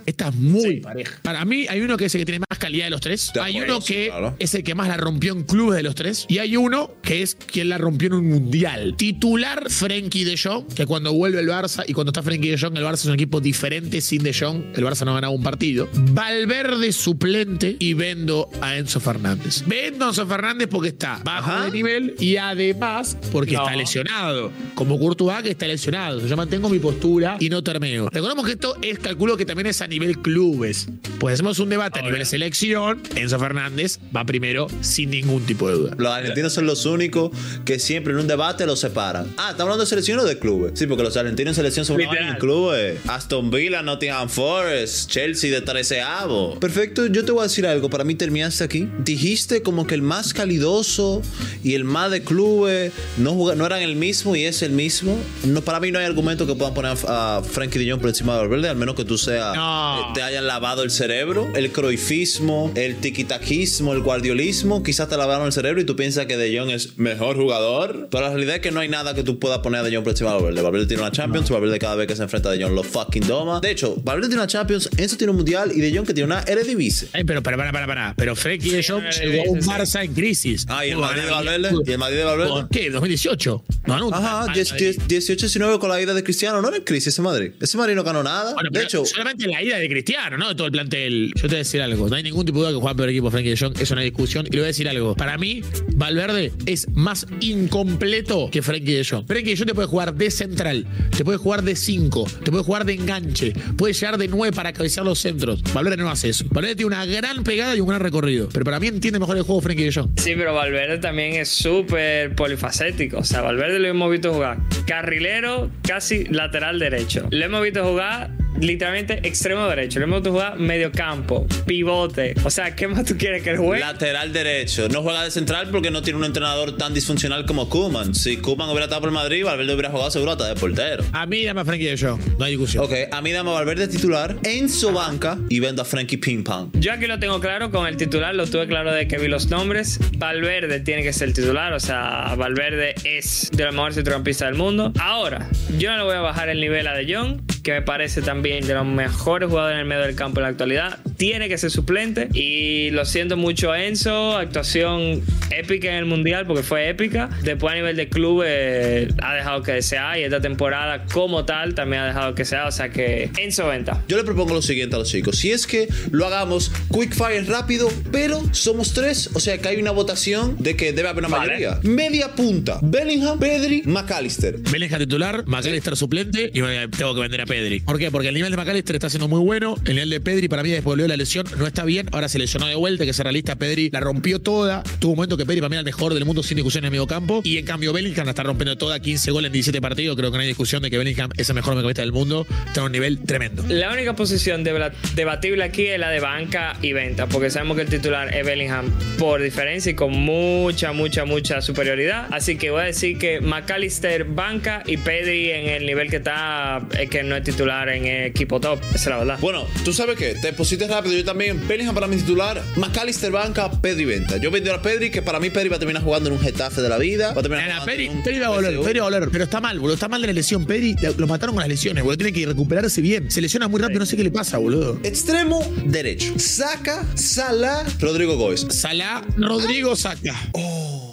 Esta 0.05 0.27
es 0.29 0.35
muy 0.35 0.79
pareja. 0.79 1.19
Para 1.21 1.43
mí 1.45 1.65
hay 1.69 1.81
uno 1.81 1.97
que 1.97 2.05
es 2.05 2.15
el 2.15 2.21
que 2.21 2.25
tiene 2.25 2.39
más 2.49 2.57
calidad 2.59 2.85
de 2.85 2.89
los 2.91 3.01
tres. 3.01 3.31
Hay 3.41 3.59
uno 3.59 3.79
que 3.81 4.07
claro. 4.07 4.35
es 4.39 4.53
el 4.55 4.63
que 4.63 4.75
más 4.75 4.87
la 4.87 4.97
rompió 4.97 5.33
en 5.33 5.43
clubes 5.43 5.77
de 5.77 5.83
los 5.83 5.95
tres. 5.95 6.25
Y 6.29 6.39
hay 6.39 6.57
uno 6.57 6.91
que 7.01 7.21
es 7.21 7.35
quien 7.35 7.69
la 7.69 7.77
rompió 7.77 8.07
en 8.07 8.13
un 8.13 8.29
mundial. 8.29 8.95
Titular 8.97 9.69
Frenkie 9.69 10.23
de 10.23 10.37
Jong, 10.37 10.67
que 10.73 10.85
cuando 10.85 11.13
vuelve 11.13 11.39
el 11.39 11.47
Barça 11.47 11.83
y 11.87 11.93
cuando 11.93 12.11
está 12.11 12.23
Frenkie 12.23 12.49
de 12.49 12.57
Jong, 12.57 12.77
el 12.77 12.83
Barça 12.83 12.95
es 12.95 13.05
un 13.05 13.13
equipo 13.15 13.41
diferente 13.41 14.01
sin 14.01 14.23
de 14.23 14.33
Jong. 14.33 14.63
El 14.75 14.83
Barça 14.85 15.05
no 15.05 15.11
ha 15.11 15.15
ganado 15.15 15.33
un 15.33 15.43
partido. 15.43 15.89
Valverde 15.93 16.91
suplente 16.91 17.75
y 17.79 17.93
vendo 17.93 18.49
a 18.61 18.77
Enzo 18.77 18.99
Fernández. 18.99 19.63
Vendo 19.65 20.05
a 20.05 20.09
Enzo 20.09 20.25
Fernández 20.27 20.67
porque 20.69 20.89
está 20.89 21.19
bajo 21.23 21.51
Ajá. 21.51 21.65
de 21.65 21.71
nivel 21.71 22.15
y 22.19 22.37
además 22.37 23.17
porque 23.31 23.53
No. 23.53 23.63
está 23.63 23.75
lesionado. 23.75 24.51
Como 24.75 24.99
Courtois 24.99 25.41
que 25.43 25.51
está 25.51 25.67
lesionado. 25.67 26.25
Yo 26.25 26.36
mantengo 26.37 26.69
mi 26.69 26.79
postura 26.79 27.35
y 27.39 27.49
no 27.49 27.63
termino. 27.63 28.09
Recordemos 28.09 28.45
que 28.45 28.53
esto 28.53 28.77
es, 28.81 28.99
calculo 28.99 29.35
que 29.35 29.45
también 29.45 29.67
es 29.67 29.81
a 29.81 29.87
nivel 29.87 30.19
clubes. 30.19 30.87
Pues 31.19 31.33
hacemos 31.33 31.59
un 31.59 31.69
debate 31.69 31.99
a 31.99 32.03
nivel 32.03 32.25
selección. 32.25 33.01
Enzo 33.15 33.39
Fernández 33.39 33.99
va 34.15 34.23
primero 34.23 34.67
sin 34.81 35.09
ningún 35.09 35.45
tipo 35.45 35.67
de 35.67 35.75
duda. 35.75 35.95
Los 35.97 36.13
argentinos 36.13 36.53
son 36.53 36.65
los 36.65 36.85
únicos 36.85 37.31
que 37.65 37.79
siempre 37.79 38.13
en 38.13 38.19
un 38.19 38.27
debate 38.27 38.65
los 38.65 38.79
separan. 38.79 39.25
Ah, 39.37 39.49
¿estamos 39.51 39.61
hablando 39.61 39.83
de 39.83 39.89
selección 39.89 40.19
o 40.19 40.23
de 40.23 40.37
clubes? 40.37 40.73
Sí, 40.75 40.85
porque 40.85 41.03
los 41.03 41.17
argentinos 41.17 41.51
en 41.51 41.55
selección 41.55 41.85
son 41.85 41.99
en 41.99 42.35
clubes. 42.37 42.99
Aston 43.07 43.49
Villa, 43.49 43.81
Nottingham 43.81 44.29
Forest, 44.29 45.09
Chelsea 45.09 45.51
de 45.51 45.61
treceavo. 45.61 46.59
Perfecto, 46.59 47.07
yo 47.07 47.25
te 47.25 47.31
voy 47.31 47.41
a 47.41 47.43
decir 47.43 47.65
algo. 47.65 47.89
Para 47.89 48.03
mí 48.03 48.13
terminaste 48.15 48.63
aquí. 48.63 48.87
Dijiste 48.99 49.63
como 49.63 49.87
que 49.87 49.95
el 49.95 50.03
más 50.03 50.33
calidoso 50.33 51.21
y 51.63 51.73
el 51.73 51.83
más 51.83 52.11
de 52.11 52.21
clubes 52.21 52.93
no, 53.17 53.55
no 53.55 53.65
eran 53.65 53.81
el 53.81 53.95
mismo 53.95 54.35
y 54.35 54.43
es 54.43 54.61
el 54.61 54.71
mismo. 54.71 55.17
No, 55.43 55.61
para 55.61 55.79
mí 55.79 55.91
no 55.91 55.99
hay 55.99 56.05
argumento 56.05 56.26
que 56.35 56.55
puedan 56.55 56.73
poner 56.73 56.97
a, 57.07 57.37
a 57.37 57.41
Frankie 57.43 57.79
de 57.79 57.89
Jong 57.89 58.01
por 58.01 58.09
encima 58.09 58.33
de 58.33 58.39
Valverde, 58.41 58.67
al 58.69 58.75
menos 58.75 58.95
que 58.95 59.05
tú 59.05 59.17
seas, 59.17 59.55
No. 59.55 59.99
eh, 60.01 60.03
te 60.13 60.21
hayan 60.21 60.45
lavado 60.45 60.83
el 60.83 60.91
cerebro. 60.91 61.47
El 61.55 61.71
croifismo, 61.71 62.71
el 62.75 62.97
tiquitaquismo, 62.97 63.93
el 63.93 64.01
guardiolismo, 64.01 64.83
quizás 64.83 65.07
te 65.07 65.15
lavaron 65.17 65.45
el 65.47 65.53
cerebro 65.53 65.79
y 65.81 65.85
tú 65.85 65.95
piensas 65.95 66.25
que 66.25 66.35
De 66.35 66.57
Jong 66.57 66.69
es 66.71 66.97
mejor 66.97 67.37
jugador. 67.37 68.09
Pero 68.11 68.23
la 68.23 68.29
realidad 68.29 68.55
es 68.55 68.61
que 68.61 68.71
no 68.71 68.81
hay 68.81 68.89
nada 68.89 69.13
que 69.15 69.23
tú 69.23 69.39
puedas 69.39 69.59
poner 69.59 69.79
a 69.81 69.83
De 69.83 69.93
Jong 69.95 70.03
por 70.03 70.11
encima 70.11 70.31
de 70.31 70.35
Valverde. 70.41 70.61
Valverde 70.61 70.85
tiene 70.87 71.03
una 71.03 71.11
Champions, 71.11 71.49
Valverde 71.49 71.79
cada 71.79 71.95
vez 71.95 72.07
que 72.07 72.15
se 72.15 72.23
enfrenta 72.23 72.49
a 72.49 72.51
De 72.51 72.61
Jong 72.63 72.73
lo 72.73 72.83
fucking 72.83 73.25
doma. 73.25 73.61
De 73.61 73.71
hecho, 73.71 73.95
Valverde 74.03 74.27
tiene 74.27 74.41
una 74.41 74.47
Champions, 74.47 74.89
Enzo 74.97 75.15
tiene 75.17 75.31
un 75.31 75.37
Mundial 75.37 75.71
y 75.73 75.79
De 75.79 75.95
Jong 75.95 76.05
que 76.05 76.13
tiene 76.13 76.25
una 76.33 76.41
Eredivisie. 76.41 77.07
Ay, 77.13 77.23
pero 77.23 77.41
para, 77.41 77.55
para, 77.57 77.71
para, 77.71 77.87
para. 77.87 78.13
Pero 78.17 78.35
Frenkie 78.35 78.71
de 78.71 78.83
Jong 78.83 79.03
llegó 79.21 79.43
a 79.43 79.51
un. 79.51 79.59
Barça 79.61 80.03
en 80.03 80.13
crisis. 80.13 80.65
Ah, 80.67 80.85
y 80.85 80.89
el 80.91 80.97
Madrid 80.97 81.21
de 81.23 81.29
Valverde. 81.31 81.69
Y 81.85 81.91
el 81.91 81.97
Madrid 81.97 82.17
de 82.17 82.23
Valverde. 82.23 82.49
¿Por 82.49 82.69
qué? 82.69 82.91
¿2018? 82.91 83.63
No 83.85 84.07
un- 84.07 84.13
Ajá, 84.13 84.45
Ah, 84.49 84.53
10, 84.53 84.75
10, 84.75 85.07
18, 85.07 85.45
19 85.47 85.79
con 85.79 85.89
la 85.89 86.01
ida 86.01 86.13
de 86.17 86.23
Cristiano. 86.23 86.61
No 86.61 86.67
era 86.67 86.77
en 86.77 86.83
crisis 86.83 87.07
ese 87.07 87.21
Madrid. 87.21 87.51
Ese 87.59 87.77
Madrid 87.77 87.95
no 87.95 88.03
ganó 88.03 88.23
nada. 88.23 88.53
Bueno, 88.53 88.69
de 88.71 88.83
hecho, 88.83 89.05
solamente 89.05 89.47
la 89.47 89.61
ida 89.63 89.77
de 89.77 89.89
Cristiano, 89.89 90.37
¿no? 90.37 90.49
De 90.49 90.55
todo 90.55 90.67
el 90.67 90.73
plantel. 90.73 91.31
Yo 91.35 91.41
te 91.43 91.47
voy 91.47 91.55
a 91.55 91.59
decir 91.59 91.81
algo. 91.81 92.09
No 92.09 92.15
hay 92.15 92.23
ningún 92.23 92.45
tipo 92.45 92.59
de 92.59 92.65
duda 92.65 92.71
que 92.73 92.81
juega 92.81 92.95
peor 92.95 93.09
equipo 93.09 93.31
Frankie 93.31 93.49
de 93.49 93.57
Jong. 93.57 93.79
Es 93.79 93.91
una 93.91 94.01
discusión. 94.01 94.45
Y 94.47 94.51
le 94.51 94.57
voy 94.57 94.65
a 94.65 94.67
decir 94.67 94.89
algo. 94.89 95.15
Para 95.15 95.37
mí, 95.37 95.61
Valverde 95.95 96.51
es 96.65 96.87
más 96.89 97.25
incompleto 97.39 98.49
que 98.51 98.61
Frankie 98.61 98.93
de 98.93 99.05
Jong. 99.05 99.25
Frankie 99.27 99.51
de 99.51 99.57
Jong 99.57 99.67
te 99.67 99.75
puede 99.75 99.87
jugar 99.87 100.13
de 100.13 100.31
central, 100.31 100.85
te 101.15 101.23
puede 101.23 101.37
jugar 101.37 101.63
de 101.63 101.75
5, 101.75 102.27
te 102.43 102.51
puede 102.51 102.63
jugar 102.63 102.85
de 102.85 102.93
enganche, 102.93 103.53
puede 103.77 103.93
llegar 103.93 104.17
de 104.17 104.27
9 104.27 104.55
para 104.55 104.73
cabecear 104.73 105.05
los 105.05 105.19
centros. 105.19 105.61
Valverde 105.73 105.97
no 105.97 106.09
hace 106.09 106.29
eso. 106.29 106.45
Valverde 106.49 106.75
tiene 106.75 106.87
una 106.87 107.05
gran 107.05 107.43
pegada 107.43 107.75
y 107.75 107.79
un 107.79 107.87
gran 107.87 108.01
recorrido. 108.01 108.49
Pero 108.51 108.65
para 108.65 108.79
mí 108.79 108.87
entiende 108.87 109.19
mejor 109.19 109.37
el 109.37 109.43
juego 109.43 109.61
Frankie 109.61 109.83
de 109.83 109.93
Jong. 109.93 110.09
Sí, 110.17 110.33
pero 110.35 110.53
Valverde 110.53 110.97
también 110.97 111.33
es 111.33 111.49
súper 111.49 112.35
polifacético. 112.35 113.19
O 113.19 113.23
sea, 113.23 113.41
Valverde 113.41 113.79
lo 113.79 113.87
hemos 113.87 114.11
visto 114.11 114.33
jugar 114.33 114.57
carrilero, 114.85 115.69
casi 115.83 116.06
lateral 116.29 116.79
derecho. 116.79 117.27
Lo 117.31 117.45
hemos 117.45 117.61
visto 117.61 117.83
jugar 117.85 118.29
literalmente 118.59 119.27
extremo 119.27 119.67
derecho. 119.67 119.99
Lo 119.99 120.05
hemos 120.05 120.19
visto 120.19 120.31
jugar 120.31 120.57
medio 120.59 120.91
campo, 120.91 121.45
pivote. 121.65 122.35
O 122.43 122.49
sea, 122.49 122.75
¿qué 122.75 122.87
más 122.87 123.05
tú 123.05 123.17
quieres 123.17 123.43
que 123.43 123.51
él 123.51 123.57
juegue? 123.57 123.81
lateral 123.81 124.33
derecho. 124.33 124.87
No 124.89 125.01
juega 125.01 125.23
de 125.23 125.31
central 125.31 125.69
porque 125.71 125.91
no 125.91 126.01
tiene 126.01 126.19
un 126.19 126.25
entrenador 126.25 126.77
tan 126.77 126.93
disfuncional 126.93 127.45
como 127.45 127.69
Kuman. 127.69 128.13
Si 128.15 128.37
Kuman 128.37 128.69
hubiera 128.69 128.85
estado 128.85 129.01
por 129.01 129.11
Madrid, 129.11 129.43
Valverde 129.45 129.73
hubiera 129.73 129.89
jugado 129.89 130.11
seguro 130.11 130.31
hasta 130.33 130.47
de 130.47 130.55
portero. 130.55 131.03
A 131.13 131.25
mí 131.25 131.43
dame 131.43 131.61
a 131.61 131.65
Frankie 131.65 131.85
de 131.85 131.97
Jong. 131.97 132.19
No 132.37 132.45
hay 132.45 132.51
discusión. 132.51 132.83
Ok, 132.83 132.93
a 133.11 133.21
mí 133.21 133.31
dame 133.31 133.49
a 133.51 133.53
Valverde 133.53 133.87
titular, 133.87 134.35
Enzo 134.43 134.91
banca 134.91 135.37
y 135.49 135.59
vendo 135.59 135.81
a 135.81 135.85
Frankie 135.85 136.17
Ping 136.17 136.43
Pong. 136.43 136.69
Yo 136.73 136.91
aquí 136.91 137.07
lo 137.07 137.19
tengo 137.19 137.39
claro 137.39 137.71
con 137.71 137.87
el 137.87 137.97
titular, 137.97 138.35
lo 138.35 138.45
tuve 138.47 138.67
claro 138.67 138.91
de 138.91 139.07
que 139.07 139.17
vi 139.17 139.27
los 139.27 139.47
nombres. 139.49 139.99
Valverde 140.17 140.79
tiene 140.81 141.03
que 141.03 141.13
ser 141.13 141.29
el 141.29 141.33
titular, 141.33 141.73
o 141.73 141.79
sea, 141.79 142.35
Valverde 142.37 142.95
es 143.03 143.49
de 143.51 143.65
los 143.65 143.73
mejores 143.73 143.95
centrocampistas 143.95 144.49
del 144.49 144.57
mundo. 144.57 144.91
Ahora, 144.99 145.47
yo 145.77 145.91
no 145.91 145.97
le 145.97 146.03
voy 146.03 146.15
a 146.15 146.21
bajar 146.21 146.49
el 146.49 146.59
nivel 146.59 146.87
a 146.87 146.93
De 146.93 147.13
Jong, 147.13 147.41
que 147.67 147.73
me 147.73 147.81
parece 147.81 148.21
también 148.21 148.65
de 148.65 148.73
los 148.73 148.85
mejores 148.85 149.49
jugadores 149.49 149.73
en 149.75 149.81
el 149.81 149.85
medio 149.85 150.03
del 150.03 150.15
campo 150.15 150.39
en 150.39 150.43
la 150.43 150.47
actualidad. 150.51 150.99
Tiene 151.17 151.49
que 151.49 151.57
ser 151.57 151.69
suplente 151.69 152.29
y 152.33 152.91
lo 152.91 153.03
siento 153.03 153.35
mucho 153.35 153.73
a 153.73 153.83
Enzo, 153.83 154.37
actuación 154.37 155.21
épica 155.51 155.89
en 155.89 155.95
el 155.95 156.05
Mundial 156.05 156.47
porque 156.47 156.63
fue 156.63 156.87
épica. 156.87 157.29
Después 157.43 157.73
a 157.73 157.75
nivel 157.75 157.97
de 157.97 158.07
club 158.07 158.41
eh, 158.47 159.09
ha 159.21 159.33
dejado 159.33 159.63
que 159.63 159.73
desear 159.73 160.17
y 160.17 160.23
esta 160.23 160.39
temporada 160.39 161.03
como 161.11 161.43
tal 161.43 161.75
también 161.75 162.03
ha 162.03 162.05
dejado 162.07 162.35
que 162.35 162.43
desear, 162.43 162.67
o 162.67 162.71
sea 162.71 162.87
que 162.87 163.31
Enzo 163.37 163.67
venta. 163.67 164.01
Yo 164.07 164.15
le 164.15 164.23
propongo 164.23 164.53
lo 164.53 164.61
siguiente 164.61 164.95
a 164.95 164.99
los 164.99 165.09
chicos. 165.09 165.35
Si 165.35 165.51
es 165.51 165.67
que 165.67 165.89
lo 166.11 166.25
hagamos 166.25 166.71
quick 166.89 167.13
fire 167.15 167.45
rápido, 167.49 167.89
pero 168.13 168.41
somos 168.53 168.93
tres, 168.93 169.29
o 169.33 169.41
sea 169.41 169.57
que 169.57 169.67
hay 169.67 169.81
una 169.81 169.91
votación 169.91 170.55
de 170.57 170.77
que 170.77 170.93
debe 170.93 171.09
haber 171.09 171.25
una 171.25 171.35
Vale. 171.35 171.51
mayoría. 171.51 171.79
Media 171.83 172.33
punta. 172.33 172.79
Bellingham, 172.81 173.37
Pedri, 173.37 173.81
McAllister. 173.83 174.57
Bellingham 174.59 174.99
titular, 175.01 175.43
McAllister 175.45 175.97
suplente 175.97 176.49
y 176.53 176.61
bueno, 176.61 176.89
tengo 176.97 177.13
que 177.13 177.19
vender 177.19 177.41
a 177.41 177.45
Pedri. 177.45 177.56
¿Por 177.85 177.97
qué? 177.97 178.11
Porque 178.11 178.29
el 178.29 178.35
nivel 178.35 178.51
de 178.51 178.57
McAllister 178.57 178.95
está 178.95 179.09
siendo 179.09 179.27
muy 179.27 179.39
bueno. 179.39 179.75
El 179.85 179.95
nivel 179.95 180.09
de 180.09 180.19
Pedri 180.19 180.47
para 180.47 180.63
mí 180.63 180.69
después 180.69 180.93
volvió 180.93 181.07
la 181.07 181.17
lesión 181.17 181.45
no 181.57 181.65
está 181.65 181.85
bien. 181.85 182.07
Ahora 182.11 182.29
se 182.29 182.39
lesionó 182.39 182.67
de 182.67 182.75
vuelta, 182.75 183.05
que 183.05 183.13
se 183.13 183.23
realista 183.23 183.55
Pedri 183.55 183.89
la 183.91 183.99
rompió 183.99 184.39
toda. 184.39 184.83
Tuvo 184.99 185.11
un 185.11 185.17
momento 185.17 185.37
que 185.37 185.45
Pedri 185.45 185.61
para 185.61 185.69
mí 185.69 185.75
era 185.75 185.81
el 185.81 185.85
mejor 185.85 186.13
del 186.13 186.25
mundo 186.25 186.43
sin 186.43 186.55
discusión 186.55 186.83
en 186.83 186.85
el 186.85 186.91
medio 186.91 187.07
campo. 187.07 187.41
Y 187.43 187.57
en 187.57 187.65
cambio 187.65 187.93
Bellingham 187.93 188.25
la 188.25 188.31
está 188.31 188.43
rompiendo 188.43 188.77
toda, 188.77 188.99
15 188.99 189.31
goles 189.31 189.49
en 189.49 189.53
17 189.53 189.81
partidos. 189.81 190.15
Creo 190.15 190.31
que 190.31 190.37
no 190.37 190.41
hay 190.41 190.47
discusión 190.47 190.81
de 190.81 190.89
que 190.89 190.97
Bellingham 190.97 191.29
es 191.37 191.49
el 191.49 191.55
mejor 191.55 191.73
mediocampista 191.73 192.01
del 192.01 192.11
mundo. 192.11 192.45
Está 192.67 192.81
a 192.81 192.83
un 192.85 192.91
nivel 192.91 193.19
tremendo. 193.19 193.63
La 193.67 193.91
única 193.91 194.15
posición 194.15 194.63
debatible 194.63 195.63
aquí 195.63 195.87
es 195.87 195.99
la 195.99 196.09
de 196.09 196.19
banca 196.19 196.75
y 196.81 196.93
venta, 196.93 197.27
porque 197.27 197.49
sabemos 197.49 197.75
que 197.77 197.83
el 197.83 197.89
titular 197.89 198.33
es 198.33 198.45
Bellingham 198.45 198.91
por 199.17 199.41
diferencia 199.41 199.91
y 199.91 199.95
con 199.95 200.11
mucha, 200.11 200.91
mucha, 200.93 201.25
mucha 201.25 201.61
superioridad. 201.61 202.27
Así 202.31 202.57
que 202.57 202.71
voy 202.71 202.81
a 202.81 202.85
decir 202.85 203.17
que 203.17 203.41
McAllister 203.41 204.25
banca 204.25 204.83
y 204.85 204.97
Pedri 204.97 205.51
en 205.51 205.69
el 205.69 205.85
nivel 205.85 206.09
que 206.09 206.17
está, 206.17 206.81
es 206.99 207.09
que 207.09 207.23
no 207.23 207.35
es 207.35 207.43
titular 207.51 207.87
en 207.89 208.05
el 208.05 208.25
equipo 208.27 208.59
top. 208.59 208.79
Esa 208.89 208.95
es 208.95 209.05
la 209.07 209.17
verdad. 209.17 209.37
Bueno, 209.39 209.65
tú 209.83 209.93
sabes 209.93 210.17
que 210.17 210.35
te 210.35 210.53
pusiste 210.53 210.87
rápido. 210.87 211.15
Yo 211.15 211.23
también. 211.23 211.65
Bellingham 211.67 211.95
para 211.95 212.07
mi 212.07 212.17
titular. 212.17 212.61
McAllister 212.75 213.31
banca, 213.31 213.71
Pedri 213.71 214.05
venta. 214.05 214.37
Yo 214.37 214.51
vendí 214.51 214.69
a 214.69 214.81
Pedri, 214.81 215.09
que 215.09 215.21
para 215.21 215.39
mí 215.39 215.49
Pedri 215.49 215.69
va 215.69 215.77
a 215.77 215.79
terminar 215.79 216.03
jugando 216.03 216.29
en 216.29 216.35
un 216.35 216.41
Getafe 216.41 216.81
de 216.81 216.89
la 216.89 216.97
vida. 216.97 217.33
Va 217.33 217.39
a 217.39 217.43
terminar 217.43 217.85
Pedri, 217.85 218.09
un 218.09 218.23
Pedri 218.23 218.39
va 218.39 218.47
a 218.47 218.49
volver. 218.49 218.79
Pedri 218.81 218.99
va 218.99 219.07
a 219.07 219.09
volver, 219.09 219.29
pero 219.31 219.43
está 219.45 219.61
mal, 219.61 219.79
boludo. 219.79 219.93
Está 219.95 220.07
mal 220.07 220.21
de 220.21 220.27
la 220.27 220.33
lesión. 220.33 220.65
Pedri 220.65 220.95
lo 221.17 221.27
mataron 221.27 221.55
con 221.55 221.61
las 221.61 221.69
lesiones, 221.69 222.03
boludo. 222.03 222.17
Tiene 222.17 222.33
que 222.33 222.45
recuperarse 222.45 223.01
bien. 223.01 223.31
Se 223.31 223.41
lesiona 223.41 223.67
muy 223.67 223.81
rápido, 223.81 223.99
no 223.99 224.05
sé 224.05 224.17
qué 224.17 224.23
le 224.23 224.31
pasa, 224.31 224.57
boludo. 224.57 224.99
Extremo 225.03 225.63
derecho. 225.85 226.33
Saca, 226.37 227.05
Sala, 227.15 227.85
Rodrigo 227.99 228.35
Gómez. 228.35 228.67
Salah, 228.69 229.23
Rodrigo 229.37 229.95
Saca. 229.95 230.35
Oh, 230.53 231.06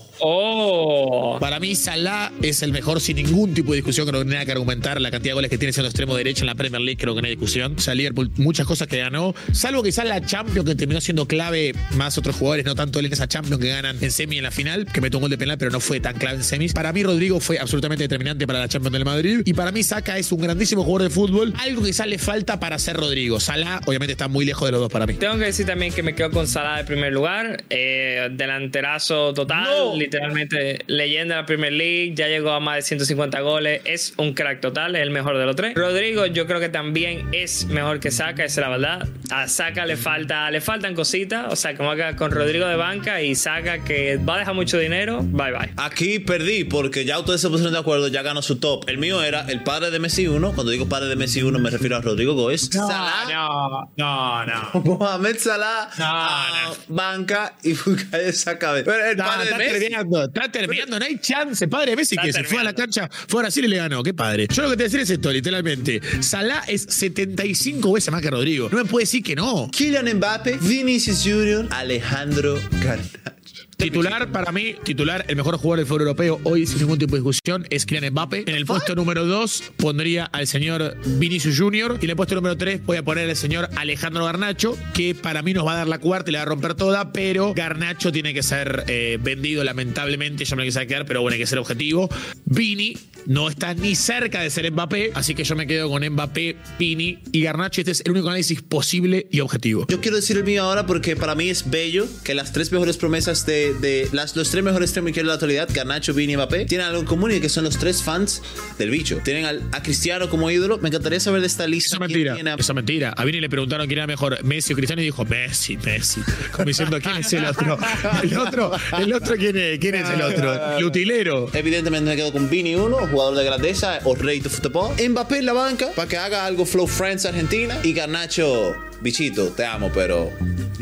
Para 1.40 1.61
mí, 1.61 1.74
Salah 1.74 2.33
es 2.42 2.62
el 2.62 2.72
mejor 2.72 3.00
sin 3.00 3.16
ningún 3.16 3.55
tipo 3.55 3.72
de 3.72 3.77
discusión. 3.77 4.07
Creo 4.07 4.20
que 4.20 4.24
no 4.24 4.31
hay 4.31 4.35
nada 4.35 4.46
que 4.46 4.53
argumentar. 4.53 5.00
La 5.00 5.11
cantidad 5.11 5.31
de 5.31 5.35
goles 5.35 5.50
que 5.50 5.59
tiene 5.59 5.72
siendo 5.72 5.88
extremo 5.88 6.16
derecho 6.16 6.42
en 6.42 6.46
la 6.46 6.55
Premier 6.55 6.81
League, 6.81 6.98
creo 7.00 7.14
que 7.14 7.22
no 7.22 7.27
hay 7.27 7.35
discusión. 7.35 7.74
O 7.77 7.81
sea, 7.81 7.94
Liverpool, 7.94 8.31
muchas 8.37 8.66
cosas 8.66 8.88
que 8.88 8.98
ganó. 8.98 9.35
Salvo 9.53 9.83
quizás 9.83 10.07
la 10.07 10.24
Champions, 10.24 10.68
que 10.68 10.74
terminó 10.74 11.00
siendo 11.00 11.27
clave, 11.27 11.74
más 11.92 12.18
otros 12.18 12.37
jugadores, 12.37 12.64
no 12.64 12.74
tanto 12.74 12.98
él 12.98 13.07
en 13.07 13.12
esa 13.12 13.29
Champions 13.29 13.61
que 13.61 13.68
ganan 13.68 13.98
en 14.00 14.11
semi 14.11 14.37
y 14.37 14.38
en 14.38 14.44
la 14.44 14.50
final, 14.50 14.87
que 14.87 15.00
metió 15.00 15.18
un 15.18 15.22
gol 15.22 15.31
de 15.31 15.38
penal, 15.38 15.59
pero 15.59 15.70
no 15.70 15.81
fue 15.81 16.00
tan 16.00 16.16
clave 16.16 16.37
en 16.37 16.44
semis. 16.44 16.72
Para 16.72 16.92
mí, 16.92 17.03
Rodrigo 17.03 17.40
fue 17.40 17.59
absolutamente 17.59 18.05
determinante 18.05 18.46
para 18.46 18.61
la 18.61 18.68
Champions 18.68 18.92
del 18.92 19.05
Madrid. 19.05 19.42
Y 19.44 19.55
para 19.55 19.72
mí, 19.72 19.83
Saca 19.83 20.18
es 20.18 20.31
un 20.33 20.40
grandísimo 20.40 20.85
jugador 20.85 21.09
de 21.09 21.14
fútbol. 21.14 21.55
Algo 21.59 21.83
que 21.83 21.88
quizás 21.88 22.07
le 22.07 22.18
falta 22.18 22.61
para 22.61 22.79
ser 22.79 22.96
Rodrigo. 22.96 23.40
Salah, 23.40 23.81
obviamente, 23.87 24.12
está 24.12 24.29
muy 24.29 24.44
lejos 24.44 24.66
de 24.66 24.72
los 24.72 24.81
dos 24.81 24.90
para 24.92 25.07
mí. 25.07 25.14
tengo 25.14 25.38
que 25.38 25.46
decir 25.46 25.66
también 25.66 25.92
que 25.92 26.03
me 26.03 26.14
quedo 26.14 26.31
con 26.31 26.46
Salah 26.46 26.79
de 26.79 26.85
primer 26.85 27.12
lugar. 27.12 27.64
Eh, 27.70 28.29
delanterazo 28.33 29.33
total. 29.35 29.64
No, 29.64 30.04
literalmente 30.05 30.85
leyenda 30.87 31.37
de 31.37 31.40
la 31.43 31.47
Premier 31.47 31.73
League, 31.73 32.12
ya 32.14 32.29
llegó 32.29 32.51
a 32.53 32.61
más 32.61 32.77
de 32.77 32.83
150 32.83 33.40
goles, 33.40 33.81
es 33.85 34.14
un 34.17 34.35
crack 34.35 34.61
total, 34.61 34.97
es 34.97 35.03
el 35.03 35.11
mejor 35.11 35.38
de 35.38 35.47
los 35.47 35.57
tres. 35.57 35.75
Rodrigo 35.75 36.27
yo 36.27 36.47
creo 36.47 36.61
que 36.61 36.69
también 36.69 37.29
es 37.33 37.67
mejor 37.67 38.01
que 38.01 38.11
Saka, 38.11 38.45
esa 38.45 38.61
es 38.61 38.67
la 38.67 38.69
verdad. 38.69 39.09
A 39.31 39.49
Saka 39.49 39.87
le 39.87 39.97
falta, 39.97 40.51
le 40.51 40.61
faltan 40.61 40.95
cositas, 40.95 41.47
o 41.53 41.57
sea, 41.57 41.77
como 41.77 41.90
haga 41.90 42.17
con 42.17 42.31
Rodrigo 42.31 42.67
de 42.67 42.77
banca 42.77 43.23
y 43.23 43.35
Saka 43.35 43.85
que 43.85 44.17
va 44.19 44.37
a 44.37 44.38
dejar 44.40 44.55
mucho 44.55 44.79
dinero, 44.79 45.21
bye 45.23 45.51
bye. 45.53 45.73
Aquí 45.77 46.19
perdí 46.19 46.64
porque 46.64 47.05
ya 47.05 47.19
ustedes 47.19 47.40
se 47.40 47.49
pusieron 47.49 47.73
de 47.73 47.79
acuerdo, 47.81 48.09
ya 48.09 48.23
ganó 48.23 48.43
su 48.43 48.57
top. 48.59 48.88
El 48.88 48.99
mío 48.99 49.23
era 49.23 49.43
el 49.51 49.62
padre 49.62 49.90
de 49.90 49.99
Messi 49.99 50.27
1. 50.27 50.53
Cuando 50.55 50.71
digo 50.73 50.88
padre 50.88 51.09
de 51.09 51.17
Messi 51.17 51.43
1 51.43 51.59
me 51.59 51.71
refiero 51.71 51.97
a 51.97 52.01
Rodrigo 52.01 52.35
Goes. 52.35 52.69
Salah, 52.73 53.25
No, 53.29 53.90
no, 53.97 54.47
no. 54.47 54.81
Mohamed 54.85 55.37
Salah, 55.38 55.88
No, 55.99 56.69
no. 56.71 56.77
banca 56.88 57.55
y 57.62 57.73
Bukayo 57.85 58.33
Saka. 58.33 58.73
Pero 58.85 59.05
el 59.07 59.17
No, 59.17 59.25
padre 59.25 59.45
de 59.45 59.51
está 59.51 59.59
Messi. 59.59 59.93
Terminando, 59.94 60.24
está 60.24 60.50
terminando, 60.50 60.98
no 60.98 61.04
hay 61.04 61.18
chance. 61.18 61.68
Padre 61.68 61.96
Messi 61.96 62.14
Está 62.14 62.26
que 62.26 62.33
se 62.33 62.44
fue 62.44 62.61
a 62.61 62.64
la 62.64 62.72
cancha, 62.72 63.09
fue 63.28 63.40
a 63.40 63.42
Brasil 63.44 63.64
y 63.64 63.68
le 63.68 63.76
ganó. 63.76 64.02
Qué 64.02 64.14
padre. 64.14 64.46
Yo 64.52 64.62
lo 64.62 64.70
que 64.70 64.76
te 64.76 64.83
voy 64.83 64.85
a 64.85 64.90
decir 64.90 65.00
es 65.00 65.11
esto, 65.11 65.33
literalmente. 65.33 66.00
Salah 66.20 66.62
es 66.66 66.87
75 66.88 67.92
veces 67.92 68.12
más 68.12 68.22
que 68.22 68.30
Rodrigo. 68.30 68.68
No 68.70 68.78
me 68.78 68.85
puede 68.85 69.04
decir 69.04 69.22
que 69.22 69.35
no. 69.37 69.70
Kylian 69.70 70.16
Mbappe, 70.16 70.59
Vinicius 70.61 71.22
Junior, 71.22 71.66
Alejandro 71.70 72.61
Garnacho. 72.83 73.43
Titular, 73.76 74.30
para 74.30 74.52
mí, 74.52 74.74
titular, 74.84 75.24
el 75.28 75.37
mejor 75.37 75.56
jugador 75.56 75.78
del 75.78 75.87
fútbol 75.87 76.02
europeo 76.02 76.40
hoy, 76.44 76.66
sin 76.66 76.78
ningún 76.78 76.98
tipo 76.98 77.16
de 77.16 77.22
discusión, 77.22 77.66
es 77.70 77.87
Kylian 77.87 78.12
Mbappe. 78.12 78.44
En 78.46 78.54
el 78.54 78.66
puesto 78.66 78.94
número 78.94 79.26
2 79.26 79.72
pondría 79.76 80.24
al 80.26 80.46
señor 80.46 80.96
Vinicius 81.04 81.58
Junior. 81.58 81.98
Y 82.00 82.04
en 82.04 82.10
el 82.10 82.16
puesto 82.16 82.34
número 82.34 82.56
3 82.56 82.84
voy 82.84 82.96
a 82.96 83.02
poner 83.02 83.28
al 83.28 83.37
señor 83.37 83.68
Alejandro 83.76 84.24
Garnacho, 84.24 84.76
que 84.94 85.14
para 85.14 85.42
mí 85.42 85.52
nos 85.52 85.66
va 85.66 85.74
a 85.74 85.76
dar 85.76 85.88
la 85.88 85.98
cuarta 85.98 86.30
y 86.30 86.32
la 86.32 86.40
va 86.40 86.42
a 86.42 86.46
romper 86.46 86.74
toda, 86.74 87.12
pero 87.12 87.54
Garnacho 87.54 88.12
tiene 88.12 88.32
que 88.32 88.42
ser 88.42 88.84
eh, 88.88 89.18
vendido 89.20 89.64
lamentablemente. 89.64 90.44
Yo 90.44 90.56
me 90.56 90.62
lo 90.62 90.66
quise 90.66 90.87
quedar, 90.87 91.06
pero 91.06 91.22
bueno, 91.22 91.34
hay 91.34 91.40
que 91.40 91.46
ser 91.46 91.58
objetivo. 91.58 92.08
Vini 92.44 92.96
no 93.26 93.48
está 93.48 93.74
ni 93.74 93.94
cerca 93.94 94.40
de 94.42 94.50
ser 94.50 94.70
Mbappé, 94.72 95.12
así 95.14 95.34
que 95.34 95.44
yo 95.44 95.56
me 95.56 95.66
quedo 95.66 95.88
con 95.88 96.04
Mbappé, 96.06 96.56
Vini 96.78 97.18
y 97.32 97.42
Garnacho. 97.42 97.80
Este 97.80 97.92
es 97.92 98.02
el 98.04 98.12
único 98.12 98.28
análisis 98.28 98.62
posible 98.62 99.26
y 99.30 99.40
objetivo. 99.40 99.87
Yo 99.88 100.00
quiero 100.00 100.16
decir 100.16 100.37
el 100.37 100.44
mío 100.44 100.62
ahora 100.64 100.87
porque 100.87 101.16
para 101.16 101.34
mí 101.34 101.48
es 101.48 101.70
bello 101.70 102.06
que 102.24 102.34
las 102.34 102.52
tres 102.52 102.72
mejores 102.72 102.96
promesas 102.96 103.46
de, 103.46 103.74
de 103.74 104.08
las, 104.12 104.37
los 104.37 104.50
tres 104.50 104.62
mejores 104.64 104.90
extremos 104.90 105.12
de 105.12 105.22
la 105.24 105.34
actualidad, 105.34 105.68
Garnacho, 105.72 106.14
Vini 106.14 106.32
y 106.34 106.37
Mbappé, 106.37 106.64
tienen 106.66 106.87
algo 106.87 107.00
en 107.00 107.06
común 107.06 107.32
y 107.32 107.40
que 107.40 107.48
son 107.48 107.64
los 107.64 107.78
tres 107.78 108.02
fans 108.02 108.42
del 108.78 108.90
bicho. 108.90 109.20
Tienen 109.24 109.44
al- 109.44 109.62
a 109.72 109.82
Cristiano 109.82 110.28
como 110.28 110.50
ídolo. 110.50 110.78
Me 110.78 110.88
encantaría 110.88 111.20
saber 111.20 111.40
de 111.40 111.46
esta 111.46 111.66
lista. 111.66 111.96
Eso 111.96 112.04
es 112.04 112.06
quién 112.08 112.18
mentira. 112.18 112.34
tiene 112.34 112.50
a- 112.50 112.54
Eso 112.54 112.72
es 112.72 112.76
mentira. 112.76 113.10
A 113.16 113.24
Vini 113.24 113.40
le 113.40 113.48
preguntaron 113.48 113.87
quién 113.87 113.98
era 113.98 114.06
mejor, 114.06 114.42
Messi 114.44 114.72
o 114.72 114.76
Cristiano, 114.76 115.02
y 115.02 115.06
dijo 115.06 115.24
Messi, 115.24 115.76
Messi. 115.78 116.20
Como 116.52 116.66
diciendo, 116.66 116.98
¿quién 117.00 117.16
es 117.18 117.32
el 117.32 117.44
otro? 117.44 117.78
El 118.22 118.37
otro, 118.38 118.72
el 118.98 119.12
otro 119.12 119.37
¿quién 119.37 119.56
es? 119.56 119.78
¿Quién 119.78 119.94
es 119.96 120.08
el 120.10 120.22
otro? 120.22 120.78
El 120.78 120.84
utilero. 120.84 121.48
Evidentemente 121.52 122.10
me 122.10 122.16
quedo 122.16 122.32
con 122.32 122.48
Vini 122.50 122.74
1, 122.74 122.96
jugador 123.14 123.37
de 123.37 123.44
grandeza 123.44 124.00
o 124.05 124.16
rey 124.16 124.40
de 124.40 124.48
fútbol. 124.48 124.92
Mbappé 125.09 125.38
en 125.38 125.46
la 125.46 125.53
banca 125.53 125.90
para 125.94 126.09
que 126.09 126.16
haga 126.16 126.46
algo 126.46 126.66
Flow 126.66 126.88
Friends 126.88 127.24
Argentina. 127.24 127.79
Y 127.85 127.92
Garnacho, 127.92 128.74
bichito, 129.00 129.50
te 129.50 129.64
amo, 129.64 129.88
pero 129.94 130.33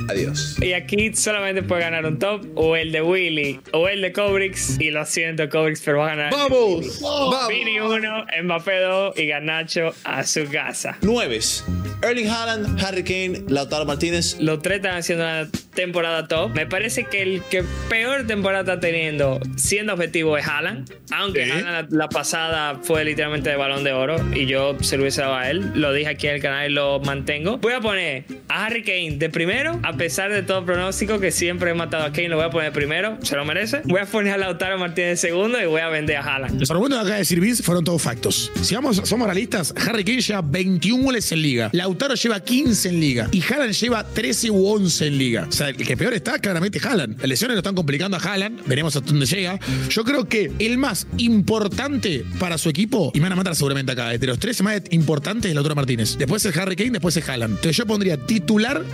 adiós. 0.09 0.57
Y 0.63 0.73
aquí 0.73 1.15
solamente 1.15 1.63
puede 1.63 1.83
ganar 1.83 2.07
un 2.07 2.19
top, 2.19 2.47
o 2.55 2.75
el 2.75 2.91
de 2.91 3.03
Willy, 3.03 3.61
o 3.73 3.87
el 3.87 4.01
de 4.01 4.13
Cobrix. 4.15 4.81
Y 4.81 4.91
lo 4.91 5.05
siento, 5.05 5.47
Cobrix, 5.51 5.83
pero 5.85 5.99
va 5.99 6.07
a 6.07 6.17
ganar. 6.17 6.33
¡Vamos! 6.33 7.01
¡Vamos! 7.03 7.49
Vini 7.49 7.81
1, 7.81 8.27
Mbappé 8.45 8.81
2 8.81 9.19
y 9.19 9.27
Garnacho 9.27 9.93
a 10.05 10.25
su 10.25 10.49
casa. 10.51 10.97
Nueves. 11.03 11.65
Erling 12.03 12.29
Haaland, 12.29 12.83
Harry 12.83 13.05
Kane, 13.05 13.45
Lautaro 13.49 13.85
Martínez. 13.85 14.37
Los 14.41 14.63
tres 14.63 14.77
están 14.77 14.97
haciendo 14.97 15.25
una 15.25 15.49
temporada 15.75 16.29
top. 16.29 16.55
Me 16.55 16.67
parece 16.67 17.05
que 17.05 17.23
el 17.23 17.43
que 17.51 17.65
peor 17.89 18.27
temporada 18.27 18.61
está 18.75 18.81
teniendo, 18.81 19.41
siendo 19.57 19.95
objetivo, 19.95 20.37
es 20.37 20.47
Haaland. 20.47 20.91
Aunque 21.11 21.45
Sí. 21.45 21.51
Haaland 21.51 21.91
la, 21.93 21.97
la 22.05 22.09
pasada 22.09 22.79
fue 22.83 23.05
literalmente 23.05 23.51
de 23.51 23.57
balón 23.57 23.85
de 23.85 23.93
oro 23.93 24.17
y 24.35 24.47
yo 24.47 24.77
se 24.81 24.97
lo 24.97 25.03
hubiese 25.03 25.23
dado 25.23 25.35
a 25.35 25.51
él. 25.51 25.73
Lo 25.75 25.93
dije 25.93 26.09
aquí 26.11 26.27
en 26.29 26.35
el 26.37 26.43
canal 26.43 26.71
y 26.71 26.75
lo 26.75 27.01
mantengo. 27.01 27.59
Voy 27.59 27.73
a 27.73 27.81
poner 27.81 28.25
a 28.49 28.67
Harry 28.67 28.83
Kane 28.83 29.17
de 29.17 29.31
primero, 29.31 29.81
a 29.83 29.95
pesar 29.95 30.33
de 30.33 30.43
todo 30.43 30.65
pronóstico 30.65 31.19
que 31.21 31.31
siempre 31.31 31.71
he 31.71 31.75
matado 31.75 32.05
a 32.05 32.13
Kane, 32.13 32.29
lo 32.29 32.37
voy 32.37 32.47
a 32.47 32.51
poner 32.51 32.73
primero. 32.73 33.19
Se 33.23 33.37
lo 33.37 33.45
merece. 33.45 33.81
Voy 33.85 34.01
a 34.01 34.07
poner 34.07 34.35
a 34.35 34.37
Lautaro 34.39 34.79
Martínez 34.79 35.11
de 35.11 35.17
segundo 35.17 35.61
y 35.61 35.67
voy 35.67 35.81
a 35.81 35.89
vender 35.89 36.17
a 36.17 36.21
Haaland. 36.23 36.61
Los 36.61 36.71
argumentos 36.71 36.99
que 36.99 37.03
acaba 37.03 37.15
de 37.15 37.21
decir 37.21 37.41
Vince 37.41 37.63
fueron 37.63 37.85
todos 37.85 38.03
factos. 38.03 38.51
Si 38.63 38.75
vamos, 38.75 39.01
somos 39.05 39.27
realistas, 39.27 39.75
Harry 39.89 40.05
Kane 40.05 40.21
lleva 40.21 40.43
21 40.43 41.03
goles 41.05 41.33
en 41.33 41.43
liga. 41.43 41.71
Lautaro 41.73 42.15
lleva 42.15 42.41
15 42.41 42.89
en 42.89 43.01
liga. 43.01 43.29
Y 43.33 43.43
Haaland 43.43 43.73
lleva 43.73 44.05
13 44.05 44.51
u 44.51 44.67
11 44.69 45.07
en 45.07 45.19
liga. 45.19 45.47
O 45.49 45.53
sea, 45.53 45.62
el 45.69 45.77
que 45.77 45.97
peor 45.97 46.15
está, 46.15 46.39
claramente, 46.39 46.79
es 46.79 46.85
Haaland. 46.85 47.19
Las 47.19 47.29
lesiones 47.29 47.55
lo 47.55 47.61
están 47.61 47.75
complicando 47.75 48.17
a 48.17 48.21
Haaland. 48.21 48.67
Veremos 48.67 48.95
hasta 48.97 49.11
dónde 49.11 49.27
llega. 49.27 49.59
Yo 49.89 50.05
creo 50.05 50.29
que 50.29 50.53
el 50.59 50.79
más 50.79 51.07
importante 51.19 52.25
para 52.39 52.59
su 52.59 52.69
equipo, 52.69 53.11
y 53.15 53.19
me 53.19 53.25
van 53.25 53.33
a 53.33 53.37
matar 53.37 53.57
seguramente 53.57 53.93
acá, 53.93 54.11
de 54.11 54.27
los 54.27 54.39
tres 54.39 54.63
más 54.63 54.83
importantes 54.91 55.49
es 55.51 55.55
Lautaro 55.55 55.75
Martínez. 55.75 56.17
Después 56.19 56.45
es 56.45 56.57
Harry 56.57 56.77
Kane, 56.77 56.91
después 56.91 57.17
es 57.17 57.29
Haaland. 57.29 57.55
Entonces 57.55 57.77
yo 57.77 57.87
pondría 57.87 58.17
titular 58.17 58.85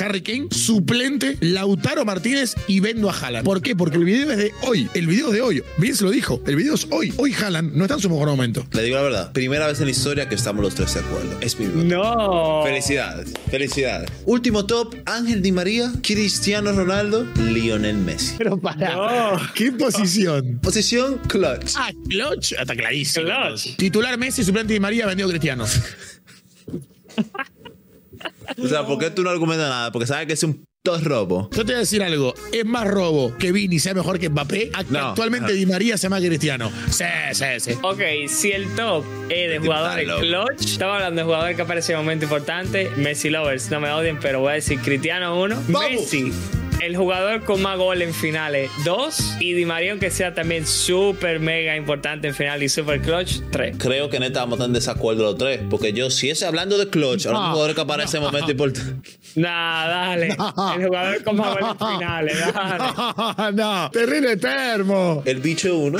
Harry 0.00 0.22
Kane, 0.22 0.48
suplente 0.50 1.36
Lautaro 1.40 2.04
Martínez 2.04 2.54
y 2.66 2.80
vendo 2.80 3.10
a 3.10 3.14
Haaland. 3.14 3.44
¿Por 3.44 3.62
qué? 3.62 3.76
Porque 3.76 3.96
el 3.96 4.04
video 4.04 4.30
es 4.30 4.38
de 4.38 4.52
hoy. 4.62 4.88
El 4.94 5.06
video 5.06 5.28
es 5.28 5.34
de 5.34 5.40
hoy. 5.42 5.62
Vince 5.78 6.04
lo 6.04 6.10
dijo. 6.10 6.42
El 6.46 6.56
video 6.56 6.74
es 6.74 6.86
hoy. 6.90 7.12
Hoy 7.16 7.34
Haaland 7.34 7.74
no 7.74 7.84
está 7.84 7.94
en 7.94 8.00
su 8.00 8.10
mejor 8.10 8.28
momento. 8.28 8.66
Le 8.72 8.82
digo 8.82 8.96
la 8.96 9.02
verdad, 9.02 9.32
primera 9.32 9.66
vez 9.66 9.78
en 9.80 9.86
la 9.86 9.90
historia 9.90 10.28
que 10.28 10.34
estamos 10.34 10.62
los 10.62 10.74
tres 10.74 10.94
de 10.94 11.00
acuerdo. 11.00 11.38
Es 11.40 11.58
mi 11.58 11.66
voto. 11.66 11.84
No. 11.84 12.62
Felicidades, 12.64 13.32
felicidades. 13.50 14.10
Último 14.24 14.66
top, 14.66 14.94
Ángel 15.04 15.42
Di 15.42 15.52
María, 15.52 15.92
Cristiano 16.12 16.72
Ronaldo, 16.72 17.26
Lionel 17.36 17.96
Messi. 17.96 18.34
Pero 18.38 18.58
para. 18.58 18.94
No. 18.94 19.40
¿Qué 19.54 19.72
posición? 19.72 20.58
Posición 20.62 21.18
clutch. 21.26 21.74
Ah, 21.76 21.90
Clutch. 22.08 22.52
Está 22.52 22.74
clarísimo. 22.76 23.26
Clutch. 23.26 23.76
Titular 23.76 24.18
Messi, 24.18 24.44
suplente 24.44 24.72
Di 24.74 24.80
María, 24.80 25.06
vendido 25.06 25.28
Cristiano. 25.28 25.64
O 28.58 28.68
sea, 28.68 28.86
¿por 28.86 28.98
qué 28.98 29.10
tú 29.10 29.22
no 29.22 29.30
argumentas 29.30 29.68
nada? 29.68 29.90
Porque 29.90 30.06
sabes 30.06 30.26
que 30.26 30.34
es 30.34 30.42
un 30.42 30.64
tos 30.82 31.04
robo. 31.04 31.48
Yo 31.52 31.58
te 31.58 31.72
voy 31.72 31.74
a 31.76 31.78
decir 31.78 32.02
algo. 32.02 32.34
Es 32.52 32.64
más 32.66 32.88
robo 32.88 33.36
que 33.38 33.52
Vini 33.52 33.78
sea 33.78 33.94
mejor 33.94 34.18
que 34.18 34.28
Mbappé 34.28 34.70
a 34.74 34.82
que 34.82 34.90
No. 34.92 35.10
actualmente 35.10 35.52
Di 35.52 35.64
María 35.64 35.96
sea 35.96 36.10
más 36.10 36.20
que 36.20 36.26
Cristiano. 36.26 36.72
Sí, 36.90 37.04
sí, 37.34 37.44
sí. 37.58 37.78
Ok, 37.82 38.00
si 38.28 38.50
el 38.50 38.66
top 38.74 39.04
es 39.28 39.48
de 39.50 39.58
jugadores 39.60 40.08
clutch, 40.18 40.64
estamos 40.72 40.94
hablando 40.96 41.20
de 41.20 41.24
jugadores 41.24 41.54
que 41.56 41.62
aparecen 41.62 41.94
en 41.94 42.00
un 42.00 42.06
momento 42.06 42.24
importante. 42.24 42.90
Messi 42.96 43.30
Lovers, 43.30 43.70
no 43.70 43.78
me 43.78 43.92
odien, 43.92 44.18
pero 44.20 44.40
voy 44.40 44.50
a 44.50 44.54
decir 44.54 44.80
Cristiano 44.80 45.40
1. 45.40 45.62
¡Vamos! 45.68 45.88
Messi, 45.88 46.32
el 46.82 46.96
jugador 46.96 47.44
con 47.44 47.62
más 47.62 47.78
gol 47.78 48.02
en 48.02 48.12
finales 48.12 48.70
2. 48.84 49.36
Y 49.40 49.52
Di 49.54 49.64
María, 49.64 49.92
aunque 49.92 50.10
sea 50.10 50.34
también 50.34 50.66
súper 50.66 51.38
mega 51.40 51.76
importante 51.76 52.28
en 52.28 52.34
final 52.34 52.62
y 52.62 52.68
súper 52.68 53.00
clutch 53.00 53.40
3. 53.52 53.76
Creo 53.78 54.10
que 54.10 54.18
neta 54.18 54.40
vamos 54.40 54.54
a 54.54 54.56
estar 54.56 54.66
en 54.68 54.72
desacuerdo 54.74 55.22
los 55.22 55.38
tres. 55.38 55.60
Porque 55.70 55.92
yo, 55.92 56.10
si 56.10 56.30
es 56.30 56.42
hablando 56.42 56.78
de 56.78 56.88
clutch, 56.88 57.24
de 57.24 57.32
No, 57.32 57.38
jugadores 57.52 57.74
que 57.76 57.80
aparecen 57.82 58.18
en 58.18 58.24
momentos 58.26 58.50
importantes. 58.50 59.18
Nah, 59.36 59.86
dale. 59.86 60.28
El 60.76 60.86
jugador 60.86 61.24
con 61.24 61.36
más 61.36 61.54
gol 61.54 61.68
en 61.70 61.78
finales, 61.98 62.36
dale. 62.54 63.52
no, 63.56 63.90
terrible 63.90 64.36
termo. 64.36 65.22
El 65.24 65.40
bicho 65.40 65.76
uno. 65.76 65.98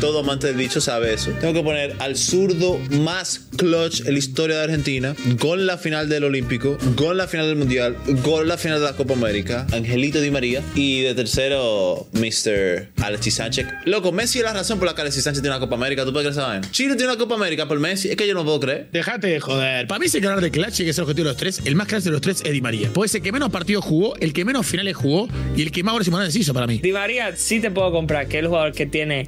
Todo 0.00 0.20
amante 0.20 0.46
del 0.46 0.56
bicho 0.56 0.80
sabe 0.80 1.12
eso. 1.12 1.32
Tengo 1.40 1.54
que 1.54 1.62
poner 1.62 1.96
al 1.98 2.16
zurdo 2.16 2.78
más 3.02 3.40
clutch 3.56 4.06
en 4.06 4.12
la 4.12 4.18
historia 4.18 4.56
de 4.58 4.62
Argentina. 4.62 5.16
Gol 5.40 5.60
en 5.60 5.66
la 5.66 5.76
final 5.76 6.08
del 6.08 6.22
Olímpico. 6.22 6.78
Gol 6.94 7.12
en 7.12 7.16
la 7.18 7.26
final 7.26 7.48
del 7.48 7.56
Mundial. 7.56 7.96
Gol 8.22 8.42
en 8.42 8.48
la 8.48 8.58
final 8.58 8.78
de 8.78 8.84
la 8.84 8.92
Copa 8.92 9.14
América. 9.14 9.66
Angelito 9.72 10.20
Di 10.20 10.30
María. 10.30 10.62
Y 10.76 11.00
de 11.00 11.16
tercero, 11.16 12.06
Mr. 12.12 12.90
Alexis 13.02 13.34
Sánchez. 13.34 13.66
Loco, 13.86 14.12
Messi 14.12 14.38
es 14.38 14.44
la 14.44 14.52
razón 14.52 14.78
por 14.78 14.86
la 14.86 14.94
que 14.94 15.00
Alexis 15.00 15.24
Sánchez 15.24 15.42
tiene 15.42 15.56
una 15.56 15.60
Copa 15.60 15.74
América. 15.74 16.04
¿Tú 16.04 16.12
puedes 16.12 16.32
creer 16.32 16.48
vaina? 16.48 16.70
Chile 16.70 16.94
tiene 16.94 17.12
una 17.12 17.18
Copa 17.18 17.34
América 17.34 17.66
por 17.66 17.80
Messi. 17.80 18.08
Es 18.08 18.16
que 18.16 18.28
yo 18.28 18.34
no 18.34 18.44
puedo 18.44 18.60
creer. 18.60 18.88
Dejate 18.92 19.26
de 19.26 19.40
joder. 19.40 19.88
Para 19.88 19.98
mí, 19.98 20.08
si 20.08 20.18
hay 20.18 20.20
que 20.20 20.28
hablar 20.28 20.44
de 20.44 20.52
clutch 20.52 20.78
y 20.78 20.84
que 20.84 20.90
es 20.90 20.98
el 20.98 21.02
objetivo 21.02 21.24
de 21.24 21.30
los 21.32 21.36
tres, 21.36 21.60
el 21.64 21.74
más 21.74 21.88
clutch 21.88 22.04
de 22.04 22.12
los 22.12 22.20
tres 22.20 22.42
es 22.44 22.52
Di 22.52 22.60
María. 22.60 22.90
Puede 22.92 23.08
ser 23.08 23.18
el 23.18 23.24
que 23.24 23.32
menos 23.32 23.50
partidos 23.50 23.84
jugó, 23.84 24.14
el 24.16 24.32
que 24.32 24.44
menos 24.44 24.64
finales 24.64 24.96
jugó 24.96 25.28
y 25.56 25.62
el 25.62 25.72
que 25.72 25.82
más 25.82 25.94
goles 25.94 26.06
importantes 26.06 26.36
hizo 26.36 26.54
para 26.54 26.68
mí. 26.68 26.78
Di 26.78 26.92
María 26.92 27.34
sí 27.34 27.58
te 27.58 27.72
puedo 27.72 27.90
comprar, 27.90 28.28
que 28.28 28.36
es 28.36 28.42
el 28.42 28.48
jugador 28.48 28.72
que 28.72 28.86
tiene 28.86 29.24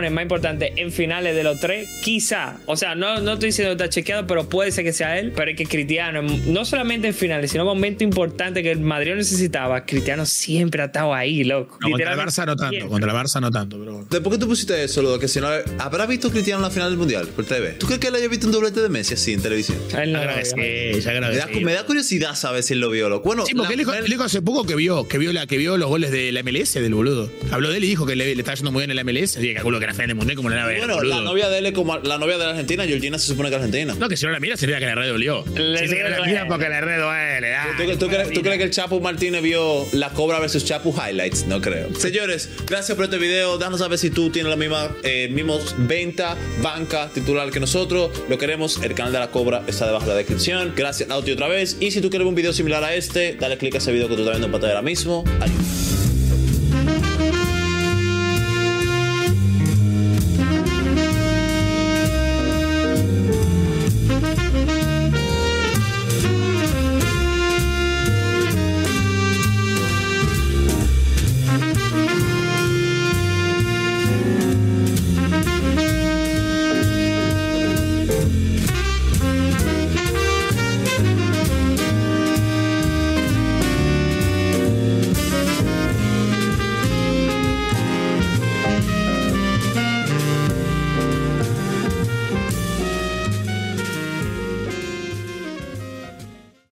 actuaciones 0.00 0.12
más 0.12 0.22
importantes 0.22 0.72
en 0.76 0.92
finales 0.92 1.34
de 1.34 1.42
los 1.44 1.60
tres. 1.60 1.88
Quizá, 2.02 2.56
o 2.66 2.76
sea, 2.76 2.94
no, 2.94 3.20
no 3.20 3.34
estoy 3.34 3.48
diciendo 3.48 3.76
que 3.76 3.84
está 3.84 3.88
chequeado, 3.94 4.26
pero 4.26 4.48
puede 4.48 4.72
ser 4.72 4.84
que 4.84 4.92
sea 4.92 5.18
él. 5.18 5.32
Pero 5.34 5.50
es 5.50 5.56
que 5.56 5.66
Cristiano, 5.66 6.22
no 6.22 6.64
solamente 6.64 7.08
en 7.08 7.14
finales, 7.14 7.50
sino 7.50 7.62
en 7.64 7.68
momentos 7.68 8.02
importantes 8.02 8.62
que 8.62 8.70
el 8.70 8.80
Madrid 8.80 9.14
necesitaba, 9.14 9.84
Cristiano 9.84 10.26
siempre 10.26 10.82
ha 10.82 10.86
estado 10.86 11.14
ahí, 11.14 11.44
loco. 11.44 11.78
No, 11.80 11.90
contra 11.90 12.12
el 12.12 12.18
Barça 12.18 12.46
no 12.46 12.56
tanto, 12.56 12.70
siempre. 12.70 12.88
contra 12.90 13.10
el 13.12 13.16
Barça 13.18 13.40
no 13.40 13.50
tanto, 13.50 13.78
pero. 13.78 14.04
¿De 14.10 14.20
por 14.20 14.32
qué 14.32 14.38
tú 14.38 14.48
pusiste 14.48 14.82
eso, 14.82 15.02
lo 15.02 15.18
que 15.18 15.28
si 15.28 15.40
no 15.40 15.48
habrá 15.78 16.06
visto 16.06 16.30
Cristiano 16.30 16.58
en 16.58 16.62
la 16.62 16.70
final 16.70 16.88
del 16.90 16.98
Mundial 16.98 17.28
por 17.28 17.44
TV? 17.44 17.72
¿Tú 17.72 17.86
crees 17.86 18.00
que 18.00 18.08
él 18.08 18.14
haya 18.14 18.28
visto 18.28 18.46
un 18.46 18.52
doblete 18.52 18.80
de 18.80 18.88
Messi 18.88 19.14
así 19.14 19.32
en 19.32 19.42
televisión? 19.42 19.78
A 19.94 20.02
él 20.02 20.12
no 20.12 20.20
que 20.20 20.26
creo 20.26 20.56
Me 20.56 20.62
que 21.02 21.36
da, 21.36 21.46
me 21.60 21.72
da 21.72 21.84
curiosidad 21.86 22.34
saber 22.34 22.62
si 22.62 22.74
él 22.74 22.80
lo 22.80 22.90
vio. 22.90 23.08
Loco. 23.08 23.24
Bueno, 23.26 23.44
Sí, 23.46 23.54
porque 23.54 23.68
la- 23.68 23.72
él 23.74 23.78
dijo, 23.78 23.94
él 23.94 24.04
dijo 24.06 24.22
hace 24.24 24.42
poco 24.42 24.64
que 24.66 24.74
vio, 24.74 25.06
que 25.08 25.18
vio 25.18 25.32
la, 25.32 25.46
que 25.46 25.58
vio 25.58 25.76
los 25.76 25.88
goles 25.88 26.10
de 26.10 26.32
la 26.32 26.42
MLS 26.42 26.74
del 26.80 26.94
boludo. 26.94 27.30
Habló 27.50 27.70
de 27.70 27.78
él 27.78 27.84
y 27.84 27.88
dijo 27.88 28.06
que 28.06 28.16
le, 28.16 28.34
le 28.34 28.40
estaba 28.40 28.54
yendo 28.54 28.72
muy 28.72 28.80
bien 28.86 28.90
en 28.90 28.96
la 28.96 29.04
MLS. 29.04 29.38
Dije, 29.40 29.54
calculo 29.54 29.78
que 29.80 29.86
la 29.90 29.94
final 29.94 30.08
del 30.08 30.16
mundial 30.16 30.36
como 30.36 30.50
la 30.50 30.56
nave. 30.56 30.78
Bueno, 30.78 31.02
la 31.02 31.20
novia 31.20 31.48
de 31.48 31.58
él 31.58 31.66
es 31.66 31.72
como 31.72 31.98
la 31.98 32.18
novia 32.18 32.38
de 32.38 32.44
la 32.44 32.50
Argentina, 32.50 32.84
Georgina 32.84 33.18
se 33.18 33.26
supone 33.26 33.48
que 33.48 33.56
es 33.56 33.60
argentina. 33.62 33.94
No, 33.98 34.08
que 34.08 34.16
si 34.16 34.26
no 34.26 34.32
la 34.32 34.40
mira 34.40 34.56
sería 34.56 34.78
que 34.78 34.86
la 34.86 34.94
red 34.94 35.10
sí, 35.10 35.94
que 35.94 36.02
no 36.02 36.08
la 36.08 36.22
mira 36.24 36.46
porque 36.48 36.68
la 36.68 36.80
red 36.80 37.00
duele. 37.00 37.54
ah. 37.54 37.68
¿Tú, 37.76 37.98
tú 37.98 38.08
crees, 38.08 38.30
tú 38.30 38.40
crees 38.42 38.58
que 38.58 38.64
el 38.64 38.70
Chapo 38.70 39.00
Martínez 39.00 39.42
vio 39.42 39.86
la 39.92 40.10
Cobra 40.10 40.38
versus 40.38 40.64
Chapo 40.64 40.94
Highlights? 40.94 41.46
No 41.46 41.60
creo. 41.60 41.94
Señores, 41.94 42.48
gracias 42.66 42.94
por 42.96 43.04
este 43.04 43.18
video. 43.18 43.58
Danos 43.58 43.80
saber 43.80 43.98
si 43.98 44.10
tú 44.10 44.30
tienes 44.30 44.50
la 44.50 44.56
misma 44.56 44.90
eh, 45.02 45.28
mismos 45.30 45.74
venta, 45.78 46.36
banca, 46.62 47.10
titular 47.12 47.50
que 47.50 47.60
nosotros. 47.60 48.10
Lo 48.28 48.38
queremos. 48.38 48.80
El 48.82 48.94
canal 48.94 49.12
de 49.12 49.18
la 49.18 49.30
Cobra 49.30 49.62
está 49.66 49.86
debajo 49.86 50.06
de 50.06 50.12
la 50.12 50.18
descripción. 50.18 50.72
Gracias, 50.76 51.10
Auti, 51.10 51.32
otra 51.32 51.48
vez. 51.48 51.76
Y 51.80 51.90
si 51.90 52.00
tú 52.00 52.10
quieres 52.10 52.26
un 52.26 52.34
video 52.34 52.52
similar 52.52 52.82
a 52.84 52.94
este, 52.94 53.36
dale 53.38 53.58
click 53.58 53.74
a 53.74 53.78
ese 53.78 53.92
video 53.92 54.08
que 54.08 54.14
tú 54.14 54.20
estás 54.20 54.34
viendo 54.34 54.46
en 54.46 54.52
pantalla 54.52 54.74
ahora 54.74 54.82
mismo. 54.82 55.24
Adiós. 55.40 55.89